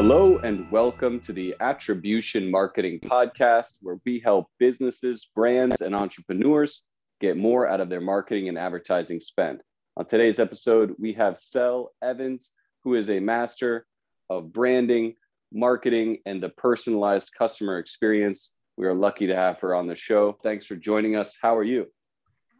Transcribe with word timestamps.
Hello, 0.00 0.38
and 0.44 0.70
welcome 0.70 1.18
to 1.18 1.32
the 1.32 1.56
Attribution 1.58 2.48
Marketing 2.48 3.00
Podcast, 3.00 3.78
where 3.82 3.98
we 4.06 4.20
help 4.20 4.46
businesses, 4.60 5.28
brands, 5.34 5.80
and 5.80 5.92
entrepreneurs 5.92 6.84
get 7.20 7.36
more 7.36 7.66
out 7.66 7.80
of 7.80 7.88
their 7.88 8.00
marketing 8.00 8.48
and 8.48 8.56
advertising 8.56 9.20
spend. 9.20 9.60
On 9.96 10.06
today's 10.06 10.38
episode, 10.38 10.94
we 11.00 11.14
have 11.14 11.36
Sel 11.36 11.90
Evans, 12.00 12.52
who 12.84 12.94
is 12.94 13.10
a 13.10 13.18
master 13.18 13.88
of 14.30 14.52
branding, 14.52 15.14
marketing, 15.52 16.18
and 16.26 16.40
the 16.40 16.50
personalized 16.50 17.32
customer 17.36 17.78
experience. 17.78 18.54
We 18.76 18.86
are 18.86 18.94
lucky 18.94 19.26
to 19.26 19.34
have 19.34 19.58
her 19.58 19.74
on 19.74 19.88
the 19.88 19.96
show. 19.96 20.38
Thanks 20.44 20.64
for 20.64 20.76
joining 20.76 21.16
us. 21.16 21.36
How 21.42 21.56
are 21.56 21.64
you? 21.64 21.86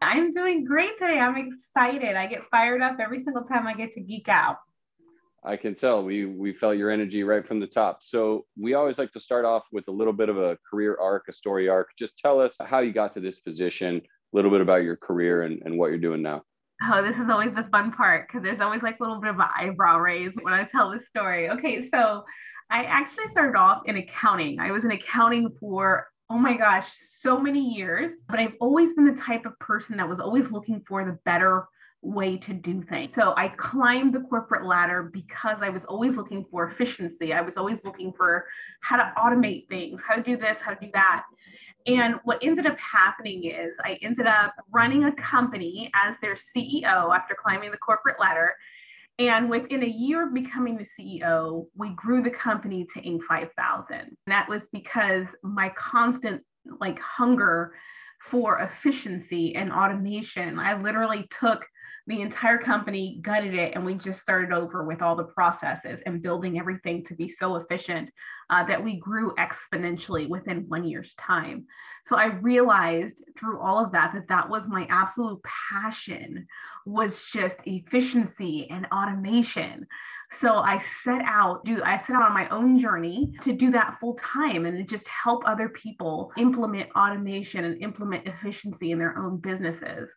I'm 0.01 0.31
doing 0.31 0.65
great 0.65 0.99
today. 0.99 1.19
I'm 1.19 1.37
excited. 1.37 2.17
I 2.17 2.27
get 2.27 2.43
fired 2.51 2.81
up 2.81 2.97
every 2.99 3.23
single 3.23 3.43
time 3.43 3.65
I 3.65 3.75
get 3.75 3.93
to 3.93 4.01
geek 4.01 4.27
out. 4.27 4.57
I 5.43 5.55
can 5.55 5.75
tell 5.75 6.03
we 6.03 6.25
we 6.25 6.53
felt 6.53 6.77
your 6.77 6.91
energy 6.91 7.23
right 7.23 7.45
from 7.45 7.59
the 7.59 7.67
top. 7.67 7.99
So 8.01 8.45
we 8.57 8.73
always 8.73 8.97
like 8.97 9.11
to 9.11 9.19
start 9.19 9.45
off 9.45 9.63
with 9.71 9.87
a 9.87 9.91
little 9.91 10.13
bit 10.13 10.29
of 10.29 10.37
a 10.37 10.57
career 10.69 10.97
arc, 11.01 11.25
a 11.29 11.33
story 11.33 11.69
arc. 11.69 11.89
Just 11.97 12.19
tell 12.19 12.39
us 12.39 12.57
how 12.63 12.79
you 12.79 12.91
got 12.91 13.13
to 13.13 13.19
this 13.19 13.41
position, 13.41 13.97
a 13.97 14.01
little 14.35 14.51
bit 14.51 14.61
about 14.61 14.83
your 14.83 14.97
career 14.97 15.43
and, 15.43 15.61
and 15.63 15.77
what 15.77 15.87
you're 15.87 15.99
doing 15.99 16.21
now. 16.21 16.43
Oh, 16.91 17.01
this 17.01 17.17
is 17.17 17.29
always 17.29 17.53
the 17.53 17.67
fun 17.71 17.91
part 17.91 18.27
because 18.27 18.43
there's 18.43 18.61
always 18.61 18.81
like 18.81 18.99
a 18.99 19.03
little 19.03 19.19
bit 19.19 19.29
of 19.29 19.39
an 19.39 19.47
eyebrow 19.57 19.97
raise 19.97 20.33
when 20.41 20.53
I 20.53 20.63
tell 20.63 20.91
the 20.91 20.99
story. 20.99 21.49
Okay, 21.49 21.89
so 21.89 22.23
I 22.69 22.83
actually 22.83 23.27
started 23.27 23.57
off 23.57 23.81
in 23.85 23.97
accounting. 23.97 24.59
I 24.59 24.71
was 24.71 24.83
in 24.83 24.91
accounting 24.91 25.49
for 25.59 26.07
oh 26.31 26.37
my 26.37 26.55
gosh, 26.55 26.91
so 27.01 27.39
many 27.39 27.73
years, 27.73 28.11
but 28.27 28.39
I've 28.39 28.53
always 28.59 28.93
been 28.93 29.05
the 29.05 29.19
type 29.19 29.45
of 29.45 29.57
person 29.59 29.97
that 29.97 30.07
was 30.07 30.19
always 30.19 30.51
looking 30.51 30.83
for 30.87 31.03
the 31.03 31.17
better 31.25 31.65
way 32.01 32.37
to 32.37 32.53
do 32.53 32.81
things. 32.81 33.13
So 33.13 33.33
I 33.35 33.49
climbed 33.49 34.13
the 34.13 34.21
corporate 34.21 34.65
ladder 34.65 35.03
because 35.03 35.57
I 35.61 35.69
was 35.69 35.85
always 35.85 36.15
looking 36.15 36.45
for 36.49 36.67
efficiency. 36.67 37.33
I 37.33 37.41
was 37.41 37.57
always 37.57 37.83
looking 37.83 38.13
for 38.13 38.45
how 38.81 38.97
to 38.97 39.11
automate 39.17 39.67
things, 39.67 40.01
how 40.07 40.15
to 40.15 40.23
do 40.23 40.37
this, 40.37 40.59
how 40.61 40.73
to 40.73 40.79
do 40.79 40.89
that. 40.93 41.23
And 41.87 42.15
what 42.23 42.39
ended 42.41 42.65
up 42.65 42.79
happening 42.79 43.45
is 43.45 43.73
I 43.83 43.97
ended 44.01 44.27
up 44.27 44.53
running 44.71 45.05
a 45.05 45.11
company 45.13 45.89
as 45.93 46.15
their 46.21 46.35
CEO 46.35 47.15
after 47.15 47.35
climbing 47.35 47.71
the 47.71 47.77
corporate 47.77 48.19
ladder. 48.19 48.53
And 49.17 49.49
within 49.49 49.83
a 49.83 49.87
year 49.87 50.27
of 50.27 50.33
becoming 50.33 50.77
the 50.77 50.85
CEO, 50.85 51.65
we 51.75 51.89
grew 51.89 52.23
the 52.23 52.29
company 52.29 52.87
to 52.93 53.01
Inc. 53.01 53.23
5000. 53.23 53.91
And 53.91 54.15
that 54.27 54.47
was 54.47 54.69
because 54.71 55.27
my 55.43 55.69
constant 55.69 56.43
like 56.79 56.99
hunger 56.99 57.73
for 58.21 58.59
efficiency 58.59 59.55
and 59.55 59.71
automation. 59.71 60.59
I 60.59 60.79
literally 60.79 61.27
took 61.29 61.65
the 62.09 62.21
entire 62.21 62.57
company 62.57 63.19
gutted 63.21 63.53
it 63.53 63.75
and 63.75 63.85
we 63.85 63.93
just 63.93 64.19
started 64.19 64.51
over 64.51 64.83
with 64.83 64.99
all 64.99 65.15
the 65.15 65.23
processes 65.23 65.99
and 66.07 66.23
building 66.23 66.59
everything 66.59 67.05
to 67.05 67.13
be 67.13 67.29
so 67.29 67.57
efficient 67.57 68.09
uh, 68.49 68.65
that 68.65 68.83
we 68.83 68.99
grew 68.99 69.35
exponentially 69.35 70.27
within 70.27 70.67
one 70.67 70.83
year's 70.83 71.13
time. 71.15 71.67
So 72.05 72.15
i 72.15 72.25
realized 72.25 73.23
through 73.39 73.59
all 73.61 73.83
of 73.83 73.91
that 73.91 74.13
that 74.15 74.27
that 74.27 74.49
was 74.49 74.67
my 74.67 74.87
absolute 74.89 75.39
passion 75.43 76.47
was 76.87 77.25
just 77.25 77.59
efficiency 77.67 78.67
and 78.71 78.87
automation. 78.91 79.85
So 80.31 80.55
i 80.55 80.79
set 81.03 81.21
out 81.25 81.63
do 81.63 81.79
i 81.83 81.99
set 81.99 82.15
out 82.15 82.23
on 82.23 82.33
my 82.33 82.49
own 82.49 82.79
journey 82.79 83.31
to 83.41 83.53
do 83.53 83.69
that 83.71 83.97
full 83.99 84.15
time 84.15 84.65
and 84.65 84.89
just 84.89 85.07
help 85.07 85.43
other 85.45 85.69
people 85.69 86.31
implement 86.37 86.89
automation 86.95 87.65
and 87.65 87.83
implement 87.83 88.25
efficiency 88.25 88.89
in 88.89 88.97
their 88.97 89.15
own 89.19 89.37
businesses 89.37 90.09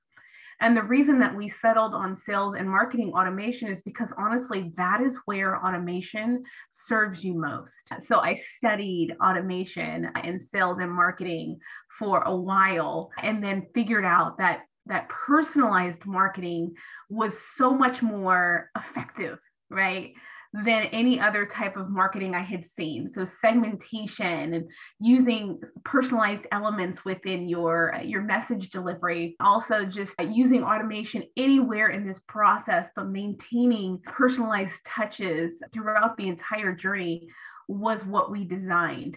and 0.63 0.77
the 0.77 0.83
reason 0.83 1.19
that 1.19 1.37
we 1.37 1.49
settled 1.49 1.93
on 1.93 2.17
sales 2.17 2.55
and 2.57 2.71
marketing 2.71 3.13
automation 3.13 3.69
is 3.69 3.81
because 3.81 4.11
honestly, 4.17 4.73
that 4.77 5.01
is 5.03 5.19
where 5.25 5.63
automation 5.65 6.45
serves 6.71 7.25
you 7.25 7.35
most. 7.35 7.75
So 7.99 8.21
I 8.21 8.35
studied 8.35 9.17
automation 9.21 10.09
and 10.15 10.41
sales 10.41 10.79
and 10.79 10.93
marketing 10.93 11.59
for 11.99 12.23
a 12.23 12.35
while 12.35 13.11
and 13.21 13.43
then 13.43 13.67
figured 13.75 14.05
out 14.05 14.39
that 14.39 14.61
that 14.87 15.09
personalized 15.09 16.07
marketing 16.07 16.73
was 17.11 17.37
so 17.57 17.75
much 17.75 18.01
more 18.01 18.71
effective, 18.77 19.41
right? 19.69 20.13
Than 20.53 20.85
any 20.87 21.19
other 21.19 21.47
type 21.47 21.77
of 21.77 21.89
marketing 21.89 22.35
I 22.35 22.41
had 22.43 22.65
seen. 22.65 23.09
So 23.09 23.25
segmentation 23.25 24.55
and 24.55 24.69
using 25.01 25.59
personalized 25.85 26.47
elements 26.53 27.05
within 27.05 27.49
your 27.49 27.95
uh, 27.95 28.03
your 28.03 28.21
message 28.21 28.69
delivery. 28.69 29.35
Also 29.41 29.85
just 29.85 30.15
uh, 30.21 30.25
using 30.25 30.63
automation 30.63 31.23
anywhere 31.37 31.89
in 31.89 32.07
this 32.07 32.21
process, 32.29 32.89
but 32.95 33.09
maintaining 33.09 33.99
personalized 34.05 34.85
touches 34.87 35.63
throughout 35.73 36.17
the 36.19 36.29
entire 36.29 36.75
journey 36.75 37.29
was 37.69 38.05
what 38.05 38.31
we 38.31 38.45
designed. 38.45 39.17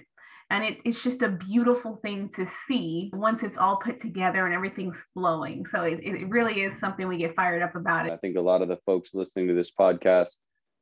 And 0.52 0.64
it, 0.64 0.78
it's 0.86 1.02
just 1.02 1.24
a 1.24 1.30
beautiful 1.30 2.00
thing 2.04 2.30
to 2.36 2.46
see 2.68 3.10
once 3.14 3.42
it's 3.42 3.58
all 3.58 3.78
put 3.78 4.00
together 4.00 4.46
and 4.46 4.54
everything's 4.54 5.04
flowing. 5.14 5.66
So 5.72 5.82
it, 5.82 6.00
it 6.02 6.30
really 6.30 6.62
is 6.62 6.80
something 6.80 7.08
we 7.08 7.18
get 7.18 7.36
fired 7.36 7.64
up 7.64 7.76
about. 7.76 8.06
It. 8.06 8.14
I 8.14 8.18
think 8.18 8.38
a 8.38 8.42
lot 8.42 8.62
of 8.62 8.68
the 8.68 8.78
folks 8.86 9.16
listening 9.16 9.48
to 9.48 9.56
this 9.56 9.72
podcast 9.78 10.36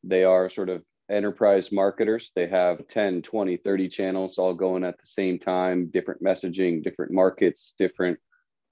they 0.03 0.23
are 0.23 0.49
sort 0.49 0.69
of 0.69 0.83
enterprise 1.09 1.71
marketers. 1.71 2.31
They 2.35 2.47
have 2.47 2.87
10, 2.87 3.21
20, 3.21 3.57
30 3.57 3.89
channels 3.89 4.37
all 4.37 4.53
going 4.53 4.83
at 4.83 4.99
the 4.99 5.05
same 5.05 5.39
time, 5.39 5.87
different 5.87 6.23
messaging, 6.23 6.83
different 6.83 7.11
markets, 7.11 7.73
different 7.77 8.19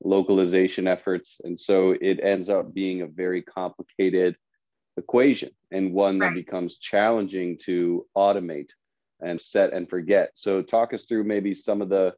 localization 0.03 0.88
efforts. 0.88 1.42
And 1.44 1.59
so 1.59 1.96
it 2.02 2.19
ends 2.22 2.50
up 2.50 2.74
being 2.74 3.02
a 3.02 3.08
very 3.08 3.42
complicated 3.42 4.36
equation 4.97 5.52
and 5.72 5.94
one 5.94 6.19
that 6.19 6.34
becomes 6.34 6.78
challenging 6.78 7.58
to 7.66 8.06
automate 8.18 8.69
and 9.22 9.40
set 9.40 9.74
and 9.74 9.90
forget. 9.90 10.31
So 10.34 10.62
talk 10.62 10.94
us 10.94 11.06
through 11.06 11.24
maybe 11.24 11.53
some 11.53 11.81
of 11.81 11.90
the 11.90 12.13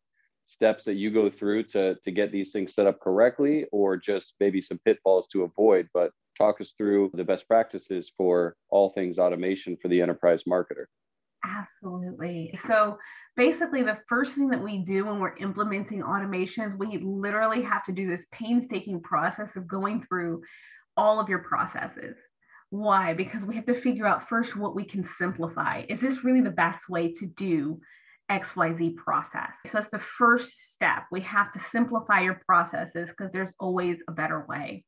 steps 0.45 0.85
that 0.85 0.95
you 0.95 1.09
go 1.09 1.29
through 1.29 1.63
to 1.63 1.95
to 2.03 2.11
get 2.11 2.31
these 2.31 2.51
things 2.51 2.73
set 2.73 2.87
up 2.87 2.99
correctly 2.99 3.65
or 3.71 3.95
just 3.95 4.33
maybe 4.39 4.61
some 4.61 4.77
pitfalls 4.83 5.25
to 5.27 5.43
avoid 5.43 5.87
but 5.93 6.11
talk 6.37 6.61
us 6.61 6.73
through 6.77 7.11
the 7.13 7.23
best 7.23 7.47
practices 7.47 8.11
for 8.17 8.55
all 8.69 8.89
things 8.89 9.17
automation 9.17 9.77
for 9.81 9.87
the 9.87 10.01
enterprise 10.01 10.43
marketer. 10.43 10.85
Absolutely. 11.45 12.57
So 12.67 12.97
basically, 13.35 13.83
the 13.83 13.99
first 14.07 14.35
thing 14.35 14.49
that 14.49 14.63
we 14.63 14.79
do 14.79 15.05
when 15.05 15.19
we're 15.19 15.35
implementing 15.37 16.01
automation 16.01 16.63
is 16.63 16.75
we 16.75 16.97
literally 16.99 17.61
have 17.61 17.83
to 17.85 17.91
do 17.91 18.07
this 18.07 18.25
painstaking 18.31 19.01
process 19.01 19.55
of 19.55 19.67
going 19.67 20.05
through 20.07 20.41
all 20.95 21.19
of 21.19 21.27
your 21.29 21.39
processes. 21.39 22.15
Why? 22.69 23.13
Because 23.13 23.45
we 23.45 23.55
have 23.55 23.65
to 23.65 23.79
figure 23.79 24.07
out 24.07 24.29
first 24.29 24.55
what 24.55 24.75
we 24.75 24.83
can 24.83 25.03
simplify. 25.03 25.83
Is 25.89 26.01
this 26.01 26.23
really 26.23 26.41
the 26.41 26.49
best 26.49 26.89
way 26.89 27.11
to 27.13 27.25
do 27.27 27.79
XYZ 28.31 28.95
process? 28.95 29.51
So 29.65 29.73
that's 29.73 29.91
the 29.91 29.99
first 29.99 30.71
step. 30.71 31.03
We 31.11 31.21
have 31.21 31.51
to 31.53 31.59
simplify 31.59 32.21
your 32.21 32.41
processes 32.47 33.09
because 33.09 33.31
there's 33.31 33.53
always 33.59 33.97
a 34.07 34.11
better 34.11 34.45
way. 34.47 34.85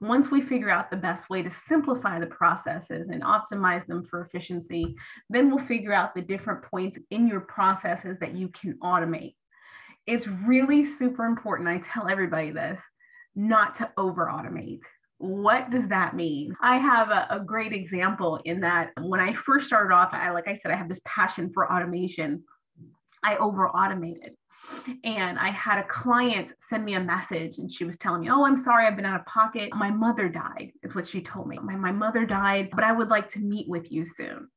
Once 0.00 0.30
we 0.30 0.40
figure 0.40 0.70
out 0.70 0.90
the 0.90 0.96
best 0.96 1.28
way 1.28 1.42
to 1.42 1.50
simplify 1.50 2.20
the 2.20 2.26
processes 2.26 3.08
and 3.10 3.22
optimize 3.22 3.84
them 3.86 4.04
for 4.04 4.24
efficiency, 4.24 4.94
then 5.28 5.50
we'll 5.50 5.64
figure 5.66 5.92
out 5.92 6.14
the 6.14 6.22
different 6.22 6.62
points 6.62 6.98
in 7.10 7.26
your 7.26 7.40
processes 7.40 8.16
that 8.20 8.34
you 8.34 8.48
can 8.48 8.78
automate. 8.82 9.34
It's 10.06 10.26
really 10.26 10.84
super 10.84 11.24
important. 11.24 11.68
I 11.68 11.78
tell 11.78 12.08
everybody 12.08 12.50
this 12.50 12.80
not 13.34 13.74
to 13.76 13.90
over 13.96 14.26
automate. 14.26 14.80
What 15.18 15.70
does 15.70 15.88
that 15.88 16.14
mean? 16.14 16.54
I 16.62 16.76
have 16.78 17.10
a, 17.10 17.26
a 17.30 17.40
great 17.40 17.72
example 17.72 18.40
in 18.44 18.60
that 18.60 18.92
when 19.00 19.18
I 19.18 19.32
first 19.32 19.66
started 19.66 19.92
off, 19.92 20.10
I 20.12 20.30
like 20.30 20.46
I 20.46 20.56
said, 20.56 20.70
I 20.70 20.76
have 20.76 20.88
this 20.88 21.00
passion 21.04 21.50
for 21.52 21.72
automation. 21.72 22.44
I 23.24 23.36
over 23.36 23.68
automated 23.68 24.37
and 25.04 25.38
I 25.38 25.50
had 25.50 25.78
a 25.78 25.84
client 25.84 26.52
send 26.68 26.84
me 26.84 26.94
a 26.94 27.00
message 27.00 27.58
and 27.58 27.72
she 27.72 27.84
was 27.84 27.96
telling 27.98 28.22
me, 28.22 28.30
Oh, 28.30 28.44
I'm 28.44 28.56
sorry, 28.56 28.86
I've 28.86 28.96
been 28.96 29.04
out 29.04 29.20
of 29.20 29.26
pocket. 29.26 29.70
My 29.74 29.90
mother 29.90 30.28
died, 30.28 30.72
is 30.82 30.94
what 30.94 31.06
she 31.06 31.20
told 31.20 31.48
me. 31.48 31.58
My, 31.58 31.76
my 31.76 31.92
mother 31.92 32.24
died, 32.24 32.70
but 32.72 32.84
I 32.84 32.92
would 32.92 33.08
like 33.08 33.30
to 33.32 33.38
meet 33.38 33.68
with 33.68 33.90
you 33.90 34.04
soon. 34.04 34.48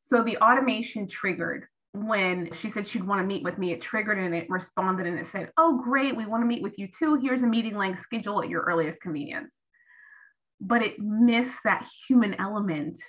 So 0.00 0.22
the 0.22 0.38
automation 0.38 1.06
triggered 1.06 1.66
when 1.92 2.50
she 2.54 2.68
said 2.68 2.86
she'd 2.86 3.06
want 3.06 3.20
to 3.20 3.26
meet 3.26 3.44
with 3.44 3.58
me. 3.58 3.72
It 3.72 3.82
triggered 3.82 4.18
and 4.18 4.34
it 4.34 4.48
responded 4.48 5.06
and 5.06 5.18
it 5.18 5.28
said, 5.30 5.50
Oh, 5.56 5.80
great, 5.82 6.16
we 6.16 6.26
want 6.26 6.42
to 6.42 6.46
meet 6.46 6.62
with 6.62 6.78
you 6.78 6.88
too. 6.88 7.16
Here's 7.16 7.42
a 7.42 7.46
meeting 7.46 7.76
link, 7.76 7.98
schedule 7.98 8.42
at 8.42 8.48
your 8.48 8.62
earliest 8.62 9.00
convenience. 9.00 9.52
But 10.60 10.82
it 10.82 10.98
missed 10.98 11.58
that 11.64 11.88
human 12.06 12.34
element 12.40 13.00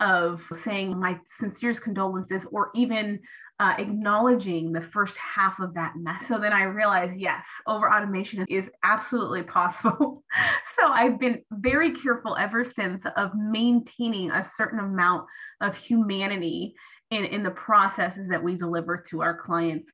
of 0.00 0.42
saying 0.62 0.98
my 0.98 1.18
sincerest 1.26 1.82
condolences 1.82 2.46
or 2.52 2.70
even 2.74 3.20
uh, 3.60 3.74
acknowledging 3.78 4.72
the 4.72 4.80
first 4.80 5.16
half 5.16 5.58
of 5.58 5.74
that 5.74 5.94
mess. 5.96 6.28
So 6.28 6.38
then 6.38 6.52
I 6.52 6.62
realized, 6.62 7.18
yes, 7.18 7.44
over 7.66 7.92
automation 7.92 8.46
is 8.48 8.68
absolutely 8.84 9.42
possible. 9.42 10.22
so 10.78 10.86
I've 10.86 11.18
been 11.18 11.42
very 11.50 11.92
careful 11.92 12.36
ever 12.36 12.64
since 12.64 13.04
of 13.16 13.32
maintaining 13.34 14.30
a 14.30 14.44
certain 14.44 14.78
amount 14.78 15.26
of 15.60 15.76
humanity 15.76 16.74
in, 17.10 17.24
in 17.24 17.42
the 17.42 17.50
processes 17.50 18.28
that 18.28 18.42
we 18.42 18.54
deliver 18.54 18.96
to 19.08 19.22
our 19.22 19.36
clients. 19.36 19.90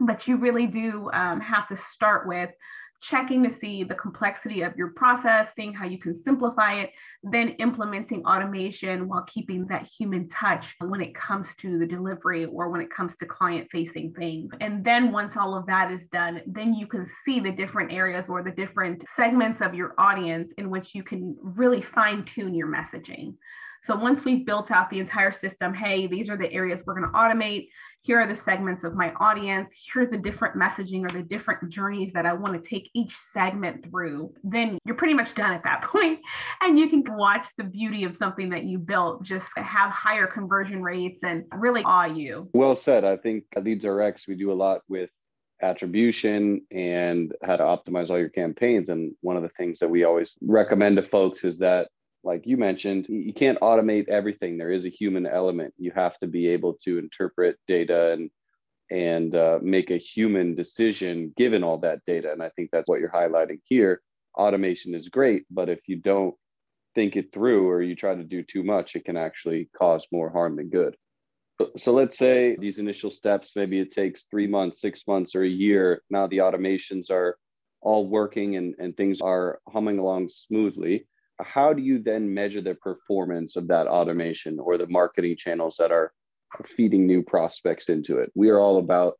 But 0.00 0.26
you 0.26 0.36
really 0.38 0.66
do 0.66 1.10
um, 1.12 1.40
have 1.40 1.68
to 1.68 1.76
start 1.76 2.26
with 2.26 2.50
checking 3.00 3.42
to 3.42 3.50
see 3.50 3.82
the 3.84 3.94
complexity 3.94 4.62
of 4.62 4.76
your 4.76 4.88
process, 4.90 5.48
seeing 5.56 5.72
how 5.72 5.86
you 5.86 5.98
can 5.98 6.16
simplify 6.16 6.74
it, 6.74 6.90
then 7.22 7.50
implementing 7.58 8.24
automation 8.24 9.08
while 9.08 9.22
keeping 9.24 9.66
that 9.66 9.86
human 9.86 10.28
touch 10.28 10.74
when 10.80 11.00
it 11.00 11.14
comes 11.14 11.54
to 11.56 11.78
the 11.78 11.86
delivery 11.86 12.44
or 12.44 12.68
when 12.68 12.80
it 12.80 12.90
comes 12.90 13.16
to 13.16 13.26
client 13.26 13.68
facing 13.70 14.12
things. 14.12 14.50
And 14.60 14.84
then 14.84 15.12
once 15.12 15.36
all 15.36 15.56
of 15.56 15.66
that 15.66 15.90
is 15.90 16.08
done, 16.08 16.42
then 16.46 16.74
you 16.74 16.86
can 16.86 17.06
see 17.24 17.40
the 17.40 17.52
different 17.52 17.92
areas 17.92 18.28
or 18.28 18.42
the 18.42 18.50
different 18.50 19.04
segments 19.16 19.60
of 19.60 19.74
your 19.74 19.94
audience 19.98 20.52
in 20.58 20.70
which 20.70 20.94
you 20.94 21.02
can 21.02 21.36
really 21.42 21.82
fine 21.82 22.24
tune 22.24 22.54
your 22.54 22.68
messaging. 22.68 23.34
So 23.82 23.96
once 23.96 24.24
we've 24.24 24.44
built 24.44 24.70
out 24.70 24.90
the 24.90 24.98
entire 24.98 25.32
system, 25.32 25.72
hey, 25.72 26.06
these 26.06 26.28
are 26.28 26.36
the 26.36 26.52
areas 26.52 26.82
we're 26.84 26.98
going 26.98 27.10
to 27.10 27.18
automate. 27.18 27.68
Here 28.02 28.18
are 28.18 28.26
the 28.26 28.36
segments 28.36 28.82
of 28.82 28.94
my 28.94 29.12
audience. 29.20 29.74
Here's 29.92 30.10
the 30.10 30.16
different 30.16 30.56
messaging 30.56 31.04
or 31.04 31.12
the 31.12 31.22
different 31.22 31.68
journeys 31.68 32.12
that 32.12 32.24
I 32.24 32.32
want 32.32 32.62
to 32.62 32.68
take 32.68 32.90
each 32.94 33.14
segment 33.14 33.84
through. 33.84 34.32
Then 34.42 34.78
you're 34.86 34.94
pretty 34.94 35.14
much 35.14 35.34
done 35.34 35.52
at 35.52 35.62
that 35.64 35.82
point. 35.92 36.20
And 36.62 36.78
you 36.78 36.88
can 36.88 37.04
watch 37.16 37.46
the 37.58 37.64
beauty 37.64 38.04
of 38.04 38.16
something 38.16 38.48
that 38.50 38.64
you 38.64 38.78
built 38.78 39.22
just 39.22 39.48
have 39.56 39.90
higher 39.90 40.26
conversion 40.26 40.82
rates 40.82 41.22
and 41.22 41.44
really 41.54 41.82
awe 41.84 42.06
you. 42.06 42.48
Well 42.54 42.76
said. 42.76 43.04
I 43.04 43.16
think 43.16 43.44
at 43.54 43.64
LeadsRx, 43.64 44.26
we 44.26 44.34
do 44.34 44.50
a 44.50 44.54
lot 44.54 44.80
with 44.88 45.10
attribution 45.62 46.62
and 46.70 47.34
how 47.42 47.56
to 47.56 47.64
optimize 47.64 48.10
all 48.10 48.18
your 48.18 48.30
campaigns. 48.30 48.88
And 48.88 49.12
one 49.20 49.36
of 49.36 49.42
the 49.42 49.50
things 49.50 49.78
that 49.80 49.90
we 49.90 50.04
always 50.04 50.38
recommend 50.40 50.96
to 50.96 51.02
folks 51.02 51.44
is 51.44 51.58
that 51.58 51.88
like 52.22 52.46
you 52.46 52.56
mentioned, 52.56 53.06
you 53.08 53.32
can't 53.32 53.60
automate 53.60 54.08
everything. 54.08 54.58
There 54.58 54.72
is 54.72 54.84
a 54.84 54.90
human 54.90 55.26
element. 55.26 55.74
You 55.78 55.92
have 55.94 56.18
to 56.18 56.26
be 56.26 56.48
able 56.48 56.74
to 56.84 56.98
interpret 56.98 57.56
data 57.66 58.12
and 58.12 58.30
and 58.90 59.36
uh, 59.36 59.58
make 59.62 59.90
a 59.90 59.96
human 59.96 60.56
decision 60.56 61.32
given 61.36 61.62
all 61.62 61.78
that 61.78 62.00
data. 62.06 62.32
And 62.32 62.42
I 62.42 62.48
think 62.50 62.70
that's 62.72 62.88
what 62.88 62.98
you're 62.98 63.10
highlighting 63.10 63.60
here. 63.64 64.02
Automation 64.36 64.96
is 64.96 65.08
great, 65.08 65.44
but 65.48 65.68
if 65.68 65.78
you 65.86 65.96
don't 65.96 66.34
think 66.96 67.14
it 67.14 67.32
through 67.32 67.68
or 67.68 67.82
you 67.82 67.94
try 67.94 68.16
to 68.16 68.24
do 68.24 68.42
too 68.42 68.64
much, 68.64 68.96
it 68.96 69.04
can 69.04 69.16
actually 69.16 69.70
cause 69.76 70.08
more 70.10 70.28
harm 70.28 70.56
than 70.56 70.70
good. 70.70 70.96
So 71.76 71.92
let's 71.92 72.18
say 72.18 72.56
these 72.58 72.78
initial 72.78 73.12
steps, 73.12 73.54
maybe 73.54 73.78
it 73.78 73.92
takes 73.92 74.24
three 74.24 74.48
months, 74.48 74.80
six 74.80 75.06
months, 75.06 75.36
or 75.36 75.44
a 75.44 75.48
year. 75.48 76.02
Now 76.10 76.26
the 76.26 76.38
automations 76.38 77.12
are 77.12 77.38
all 77.80 78.08
working 78.08 78.56
and, 78.56 78.74
and 78.80 78.96
things 78.96 79.20
are 79.20 79.60
humming 79.68 80.00
along 80.00 80.30
smoothly 80.30 81.06
how 81.44 81.72
do 81.72 81.82
you 81.82 81.98
then 81.98 82.32
measure 82.32 82.60
the 82.60 82.74
performance 82.74 83.56
of 83.56 83.68
that 83.68 83.86
automation 83.86 84.58
or 84.58 84.78
the 84.78 84.86
marketing 84.88 85.36
channels 85.36 85.76
that 85.78 85.92
are 85.92 86.12
feeding 86.64 87.06
new 87.06 87.22
prospects 87.22 87.88
into 87.88 88.18
it? 88.18 88.30
We 88.34 88.50
are 88.50 88.58
all 88.58 88.78
about 88.78 89.18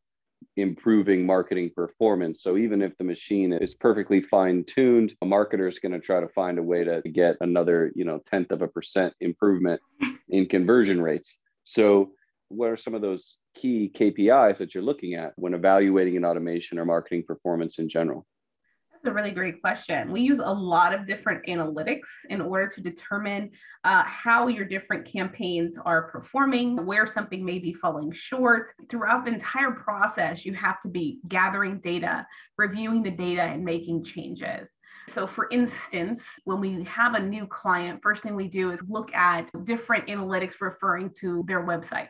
improving 0.57 1.27
marketing 1.27 1.71
performance. 1.75 2.43
So 2.43 2.57
even 2.57 2.83
if 2.83 2.97
the 2.97 3.05
machine 3.05 3.53
is 3.53 3.75
perfectly 3.75 4.23
fine 4.23 4.65
tuned, 4.65 5.15
a 5.23 5.27
marketer 5.27 5.69
is 5.69 5.79
going 5.79 5.93
to 5.93 6.01
try 6.01 6.21
to 6.21 6.29
find 6.29 6.59
a 6.59 6.63
way 6.63 6.83
to 6.85 7.03
get 7.03 7.37
another, 7.41 7.93
you 7.95 8.05
know, 8.05 8.21
tenth 8.31 8.51
of 8.51 8.63
a 8.63 8.69
percent 8.69 9.15
improvement 9.21 9.81
in 10.29 10.47
conversion 10.47 11.01
rates. 11.03 11.41
So 11.65 12.13
what 12.49 12.71
are 12.71 12.77
some 12.77 12.95
of 12.95 13.03
those 13.03 13.39
key 13.55 13.93
KPIs 13.95 14.57
that 14.59 14.75
you're 14.75 14.83
looking 14.83 15.15
at 15.15 15.33
when 15.37 15.55
evaluating 15.55 16.17
an 16.17 16.25
automation 16.25 16.79
or 16.79 16.85
marketing 16.85 17.23
performance 17.23 17.79
in 17.79 17.89
general? 17.89 18.27
That's 19.03 19.13
a 19.13 19.15
really 19.15 19.31
great 19.31 19.63
question. 19.63 20.13
We 20.13 20.21
use 20.21 20.41
a 20.41 20.53
lot 20.53 20.93
of 20.93 21.07
different 21.07 21.47
analytics 21.47 22.07
in 22.29 22.43
order 22.43 22.69
to 22.69 22.83
determine 22.83 23.51
uh, 23.83 24.03
how 24.05 24.49
your 24.49 24.67
different 24.67 25.11
campaigns 25.11 25.79
are 25.83 26.11
performing, 26.11 26.85
where 26.85 27.07
something 27.07 27.43
may 27.43 27.59
be 27.59 27.73
falling 27.73 28.13
short. 28.13 28.69
Throughout 28.91 29.25
the 29.25 29.33
entire 29.33 29.71
process, 29.71 30.45
you 30.45 30.53
have 30.53 30.83
to 30.83 30.89
be 30.89 31.19
gathering 31.29 31.81
data, 31.81 32.27
reviewing 32.59 33.03
the 33.03 33.11
data, 33.11 33.41
and 33.41 33.65
making 33.65 34.05
changes. 34.05 34.69
So, 35.09 35.27
for 35.27 35.49
instance, 35.51 36.23
when 36.45 36.61
we 36.61 36.85
have 36.85 37.15
a 37.15 37.21
new 37.21 37.47
client, 37.47 38.01
first 38.03 38.23
thing 38.23 38.35
we 38.35 38.49
do 38.49 38.71
is 38.71 38.81
look 38.87 39.15
at 39.15 39.49
different 39.65 40.09
analytics 40.09 40.57
referring 40.61 41.11
to 41.21 41.43
their 41.49 41.65
website. 41.65 42.09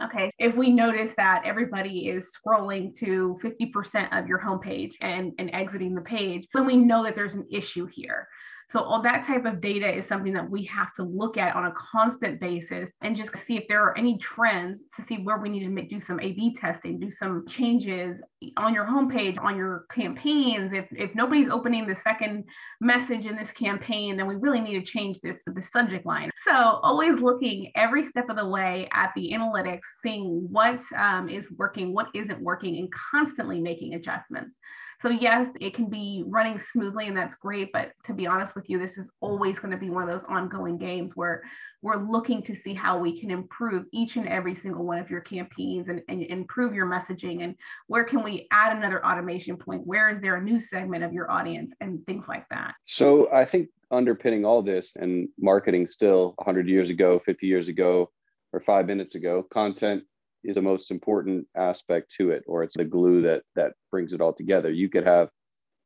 Okay, 0.00 0.32
if 0.38 0.56
we 0.56 0.70
notice 0.70 1.12
that 1.18 1.42
everybody 1.44 2.08
is 2.08 2.32
scrolling 2.34 2.96
to 2.98 3.38
50% 3.42 4.18
of 4.18 4.26
your 4.26 4.40
homepage 4.40 4.92
and, 5.02 5.32
and 5.38 5.50
exiting 5.54 5.94
the 5.94 6.00
page, 6.00 6.48
then 6.54 6.64
we 6.64 6.76
know 6.76 7.04
that 7.04 7.14
there's 7.14 7.34
an 7.34 7.46
issue 7.50 7.86
here. 7.86 8.26
So 8.72 8.80
all 8.80 9.02
that 9.02 9.26
type 9.26 9.44
of 9.44 9.60
data 9.60 9.86
is 9.86 10.06
something 10.06 10.32
that 10.32 10.48
we 10.48 10.64
have 10.64 10.94
to 10.94 11.02
look 11.02 11.36
at 11.36 11.54
on 11.54 11.66
a 11.66 11.72
constant 11.72 12.40
basis 12.40 12.90
and 13.02 13.14
just 13.14 13.36
see 13.36 13.58
if 13.58 13.68
there 13.68 13.82
are 13.82 13.96
any 13.98 14.16
trends 14.16 14.84
to 14.96 15.02
see 15.02 15.16
where 15.16 15.36
we 15.36 15.50
need 15.50 15.60
to 15.64 15.68
make, 15.68 15.90
do 15.90 16.00
some 16.00 16.18
A/B 16.18 16.54
testing, 16.58 16.98
do 16.98 17.10
some 17.10 17.46
changes 17.46 18.18
on 18.56 18.72
your 18.72 18.86
homepage, 18.86 19.38
on 19.42 19.58
your 19.58 19.84
campaigns. 19.92 20.72
If 20.72 20.86
if 20.90 21.14
nobody's 21.14 21.48
opening 21.48 21.86
the 21.86 21.94
second 21.94 22.44
message 22.80 23.26
in 23.26 23.36
this 23.36 23.52
campaign, 23.52 24.16
then 24.16 24.26
we 24.26 24.36
really 24.36 24.62
need 24.62 24.78
to 24.80 24.90
change 24.90 25.20
this 25.20 25.42
the 25.44 25.60
subject 25.60 26.06
line. 26.06 26.30
So 26.42 26.52
always 26.52 27.20
looking 27.20 27.72
every 27.76 28.04
step 28.06 28.30
of 28.30 28.36
the 28.36 28.48
way 28.48 28.88
at 28.92 29.12
the 29.14 29.32
analytics, 29.32 29.82
seeing 30.02 30.48
what 30.50 30.82
um, 30.96 31.28
is 31.28 31.46
working, 31.58 31.92
what 31.92 32.08
isn't 32.14 32.40
working, 32.40 32.78
and 32.78 32.90
constantly 32.90 33.60
making 33.60 33.94
adjustments. 33.94 34.56
So, 35.02 35.08
yes, 35.08 35.48
it 35.60 35.74
can 35.74 35.86
be 35.86 36.22
running 36.28 36.60
smoothly 36.60 37.08
and 37.08 37.16
that's 37.16 37.34
great. 37.34 37.72
But 37.72 37.90
to 38.04 38.14
be 38.14 38.28
honest 38.28 38.54
with 38.54 38.70
you, 38.70 38.78
this 38.78 38.96
is 38.96 39.10
always 39.20 39.58
going 39.58 39.72
to 39.72 39.76
be 39.76 39.90
one 39.90 40.04
of 40.04 40.08
those 40.08 40.22
ongoing 40.28 40.78
games 40.78 41.16
where 41.16 41.42
we're 41.82 42.08
looking 42.08 42.40
to 42.44 42.54
see 42.54 42.72
how 42.72 43.00
we 43.00 43.18
can 43.18 43.28
improve 43.28 43.86
each 43.92 44.14
and 44.14 44.28
every 44.28 44.54
single 44.54 44.84
one 44.84 45.00
of 45.00 45.10
your 45.10 45.20
campaigns 45.20 45.88
and, 45.88 46.02
and 46.08 46.22
improve 46.22 46.72
your 46.72 46.86
messaging. 46.86 47.42
And 47.42 47.56
where 47.88 48.04
can 48.04 48.22
we 48.22 48.46
add 48.52 48.76
another 48.76 49.04
automation 49.04 49.56
point? 49.56 49.84
Where 49.84 50.08
is 50.08 50.20
there 50.22 50.36
a 50.36 50.40
new 50.40 50.60
segment 50.60 51.02
of 51.02 51.12
your 51.12 51.28
audience 51.28 51.74
and 51.80 52.06
things 52.06 52.26
like 52.28 52.48
that? 52.50 52.74
So, 52.84 53.28
I 53.32 53.44
think 53.44 53.70
underpinning 53.90 54.44
all 54.44 54.62
this 54.62 54.94
and 54.94 55.28
marketing 55.36 55.88
still 55.88 56.34
100 56.36 56.68
years 56.68 56.90
ago, 56.90 57.20
50 57.26 57.44
years 57.44 57.66
ago, 57.66 58.08
or 58.52 58.60
five 58.60 58.86
minutes 58.86 59.16
ago, 59.16 59.44
content 59.50 60.04
is 60.44 60.56
the 60.56 60.62
most 60.62 60.90
important 60.90 61.46
aspect 61.56 62.12
to 62.18 62.30
it, 62.30 62.44
or 62.46 62.62
it's 62.62 62.76
the 62.76 62.84
glue 62.84 63.22
that 63.22 63.42
that 63.54 63.72
brings 63.90 64.12
it 64.12 64.20
all 64.20 64.32
together. 64.32 64.70
You 64.70 64.88
could 64.88 65.06
have 65.06 65.28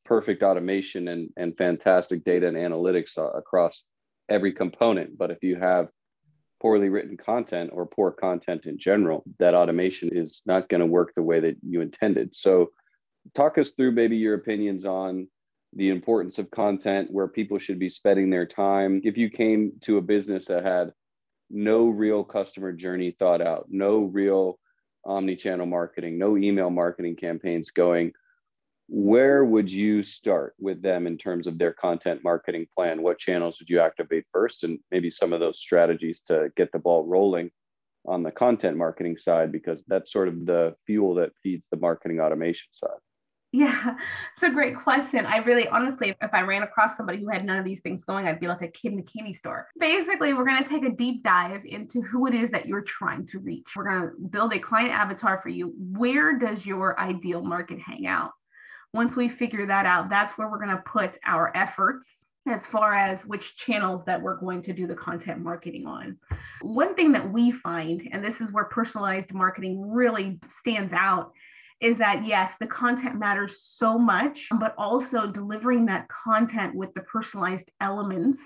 perfect 0.04 0.42
automation 0.42 1.08
and, 1.08 1.30
and 1.36 1.56
fantastic 1.56 2.24
data 2.24 2.46
and 2.46 2.56
analytics 2.56 3.18
uh, 3.18 3.30
across 3.30 3.84
every 4.28 4.52
component, 4.52 5.18
but 5.18 5.30
if 5.30 5.38
you 5.42 5.56
have 5.56 5.88
poorly 6.60 6.88
written 6.88 7.16
content 7.16 7.70
or 7.72 7.86
poor 7.86 8.10
content 8.10 8.66
in 8.66 8.78
general, 8.78 9.22
that 9.38 9.54
automation 9.54 10.08
is 10.10 10.42
not 10.46 10.68
going 10.68 10.80
to 10.80 10.86
work 10.86 11.12
the 11.14 11.22
way 11.22 11.40
that 11.40 11.56
you 11.62 11.80
intended. 11.80 12.34
So, 12.34 12.70
talk 13.34 13.58
us 13.58 13.72
through 13.72 13.92
maybe 13.92 14.16
your 14.16 14.34
opinions 14.34 14.86
on 14.86 15.28
the 15.74 15.90
importance 15.90 16.38
of 16.38 16.50
content, 16.50 17.10
where 17.10 17.28
people 17.28 17.58
should 17.58 17.78
be 17.78 17.90
spending 17.90 18.30
their 18.30 18.46
time. 18.46 19.00
If 19.04 19.18
you 19.18 19.28
came 19.28 19.72
to 19.82 19.98
a 19.98 20.02
business 20.02 20.46
that 20.46 20.64
had 20.64 20.92
no 21.50 21.88
real 21.88 22.24
customer 22.24 22.72
journey 22.72 23.10
thought 23.18 23.40
out, 23.40 23.66
no 23.68 24.00
real 24.00 24.58
omni-channel 25.04 25.66
marketing, 25.66 26.18
no 26.18 26.36
email 26.36 26.70
marketing 26.70 27.16
campaigns 27.16 27.70
going. 27.70 28.12
Where 28.88 29.44
would 29.44 29.70
you 29.70 30.02
start 30.02 30.54
with 30.60 30.80
them 30.82 31.06
in 31.06 31.18
terms 31.18 31.46
of 31.46 31.58
their 31.58 31.72
content 31.72 32.22
marketing 32.22 32.66
plan? 32.74 33.02
What 33.02 33.18
channels 33.18 33.58
would 33.58 33.68
you 33.68 33.80
activate 33.80 34.24
first, 34.32 34.64
and 34.64 34.78
maybe 34.90 35.10
some 35.10 35.32
of 35.32 35.40
those 35.40 35.58
strategies 35.58 36.22
to 36.22 36.50
get 36.56 36.70
the 36.72 36.78
ball 36.78 37.04
rolling 37.04 37.50
on 38.06 38.22
the 38.22 38.30
content 38.30 38.76
marketing 38.76 39.18
side, 39.18 39.50
because 39.50 39.84
that's 39.88 40.12
sort 40.12 40.28
of 40.28 40.46
the 40.46 40.74
fuel 40.86 41.14
that 41.16 41.32
feeds 41.42 41.66
the 41.70 41.76
marketing 41.78 42.20
automation 42.20 42.68
side. 42.70 42.90
Yeah, 43.56 43.94
it's 44.34 44.42
a 44.42 44.50
great 44.50 44.76
question. 44.76 45.24
I 45.24 45.38
really, 45.38 45.66
honestly, 45.66 46.14
if 46.20 46.34
I 46.34 46.42
ran 46.42 46.62
across 46.62 46.94
somebody 46.94 47.20
who 47.20 47.30
had 47.30 47.42
none 47.42 47.56
of 47.56 47.64
these 47.64 47.80
things 47.80 48.04
going, 48.04 48.26
I'd 48.26 48.38
be 48.38 48.48
like 48.48 48.60
a 48.60 48.68
kid 48.68 48.92
in 48.92 48.98
a 48.98 49.02
candy 49.02 49.32
store. 49.32 49.66
Basically, 49.80 50.34
we're 50.34 50.44
going 50.44 50.62
to 50.62 50.68
take 50.68 50.84
a 50.84 50.90
deep 50.90 51.24
dive 51.24 51.62
into 51.64 52.02
who 52.02 52.26
it 52.26 52.34
is 52.34 52.50
that 52.50 52.66
you're 52.66 52.82
trying 52.82 53.24
to 53.28 53.38
reach. 53.38 53.64
We're 53.74 53.88
going 53.88 54.00
to 54.02 54.28
build 54.28 54.52
a 54.52 54.58
client 54.58 54.90
avatar 54.90 55.40
for 55.42 55.48
you. 55.48 55.72
Where 55.78 56.38
does 56.38 56.66
your 56.66 57.00
ideal 57.00 57.42
market 57.42 57.78
hang 57.80 58.06
out? 58.06 58.32
Once 58.92 59.16
we 59.16 59.26
figure 59.26 59.64
that 59.64 59.86
out, 59.86 60.10
that's 60.10 60.36
where 60.36 60.50
we're 60.50 60.62
going 60.62 60.76
to 60.76 60.82
put 60.84 61.16
our 61.24 61.50
efforts 61.56 62.26
as 62.46 62.66
far 62.66 62.94
as 62.94 63.24
which 63.24 63.56
channels 63.56 64.04
that 64.04 64.20
we're 64.20 64.36
going 64.36 64.60
to 64.60 64.74
do 64.74 64.86
the 64.86 64.94
content 64.94 65.40
marketing 65.40 65.86
on. 65.86 66.18
One 66.60 66.94
thing 66.94 67.10
that 67.12 67.32
we 67.32 67.52
find, 67.52 68.06
and 68.12 68.22
this 68.22 68.42
is 68.42 68.52
where 68.52 68.64
personalized 68.64 69.32
marketing 69.32 69.90
really 69.90 70.38
stands 70.50 70.92
out, 70.92 71.32
is 71.80 71.98
that 71.98 72.24
yes, 72.24 72.52
the 72.58 72.66
content 72.66 73.18
matters 73.18 73.62
so 73.62 73.98
much, 73.98 74.48
but 74.58 74.74
also 74.78 75.26
delivering 75.26 75.86
that 75.86 76.08
content 76.08 76.74
with 76.74 76.92
the 76.94 77.02
personalized 77.02 77.70
elements, 77.80 78.40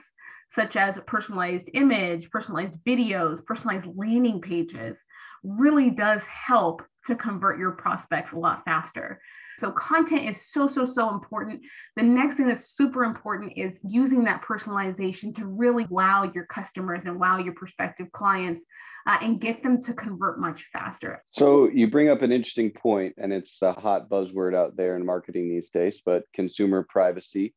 such 0.52 0.76
as 0.76 0.96
a 0.96 1.02
personalized 1.02 1.70
image, 1.74 2.30
personalized 2.30 2.78
videos, 2.84 3.44
personalized 3.44 3.86
landing 3.94 4.40
pages, 4.40 4.96
really 5.44 5.90
does 5.90 6.22
help 6.26 6.82
to 7.06 7.14
convert 7.14 7.58
your 7.58 7.72
prospects 7.72 8.32
a 8.32 8.38
lot 8.38 8.64
faster. 8.64 9.20
So 9.58 9.70
content 9.72 10.28
is 10.28 10.50
so, 10.50 10.66
so, 10.66 10.84
so 10.84 11.10
important. 11.10 11.60
The 11.96 12.02
next 12.02 12.36
thing 12.36 12.48
that's 12.48 12.74
super 12.74 13.04
important 13.04 13.52
is 13.56 13.78
using 13.84 14.24
that 14.24 14.42
personalization 14.42 15.34
to 15.36 15.46
really 15.46 15.86
wow 15.90 16.30
your 16.34 16.46
customers 16.46 17.04
and 17.04 17.20
wow 17.20 17.38
your 17.38 17.52
prospective 17.52 18.10
clients 18.10 18.62
uh, 19.06 19.18
and 19.22 19.40
get 19.40 19.62
them 19.62 19.80
to 19.82 19.92
convert 19.94 20.40
much 20.40 20.64
faster. 20.72 21.22
So 21.28 21.68
you 21.68 21.90
bring 21.90 22.08
up 22.08 22.22
an 22.22 22.32
interesting 22.32 22.70
point, 22.70 23.14
and 23.18 23.32
it's 23.32 23.62
a 23.62 23.72
hot 23.72 24.08
buzzword 24.08 24.54
out 24.54 24.76
there 24.76 24.96
in 24.96 25.04
marketing 25.04 25.48
these 25.48 25.70
days, 25.70 26.02
but 26.04 26.24
consumer 26.34 26.86
privacy 26.88 27.54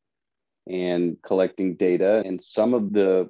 and 0.68 1.16
collecting 1.22 1.76
data. 1.76 2.22
And 2.24 2.42
some 2.42 2.74
of 2.74 2.92
the 2.92 3.28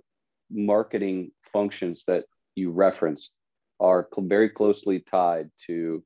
marketing 0.51 1.33
functions 1.53 2.05
that 2.07 2.25
you 2.55 2.71
reference 2.71 3.33
are 3.81 4.09
cl- 4.15 4.29
very 4.29 4.49
closely 4.49 5.01
tied 5.01 5.51
to 5.67 6.03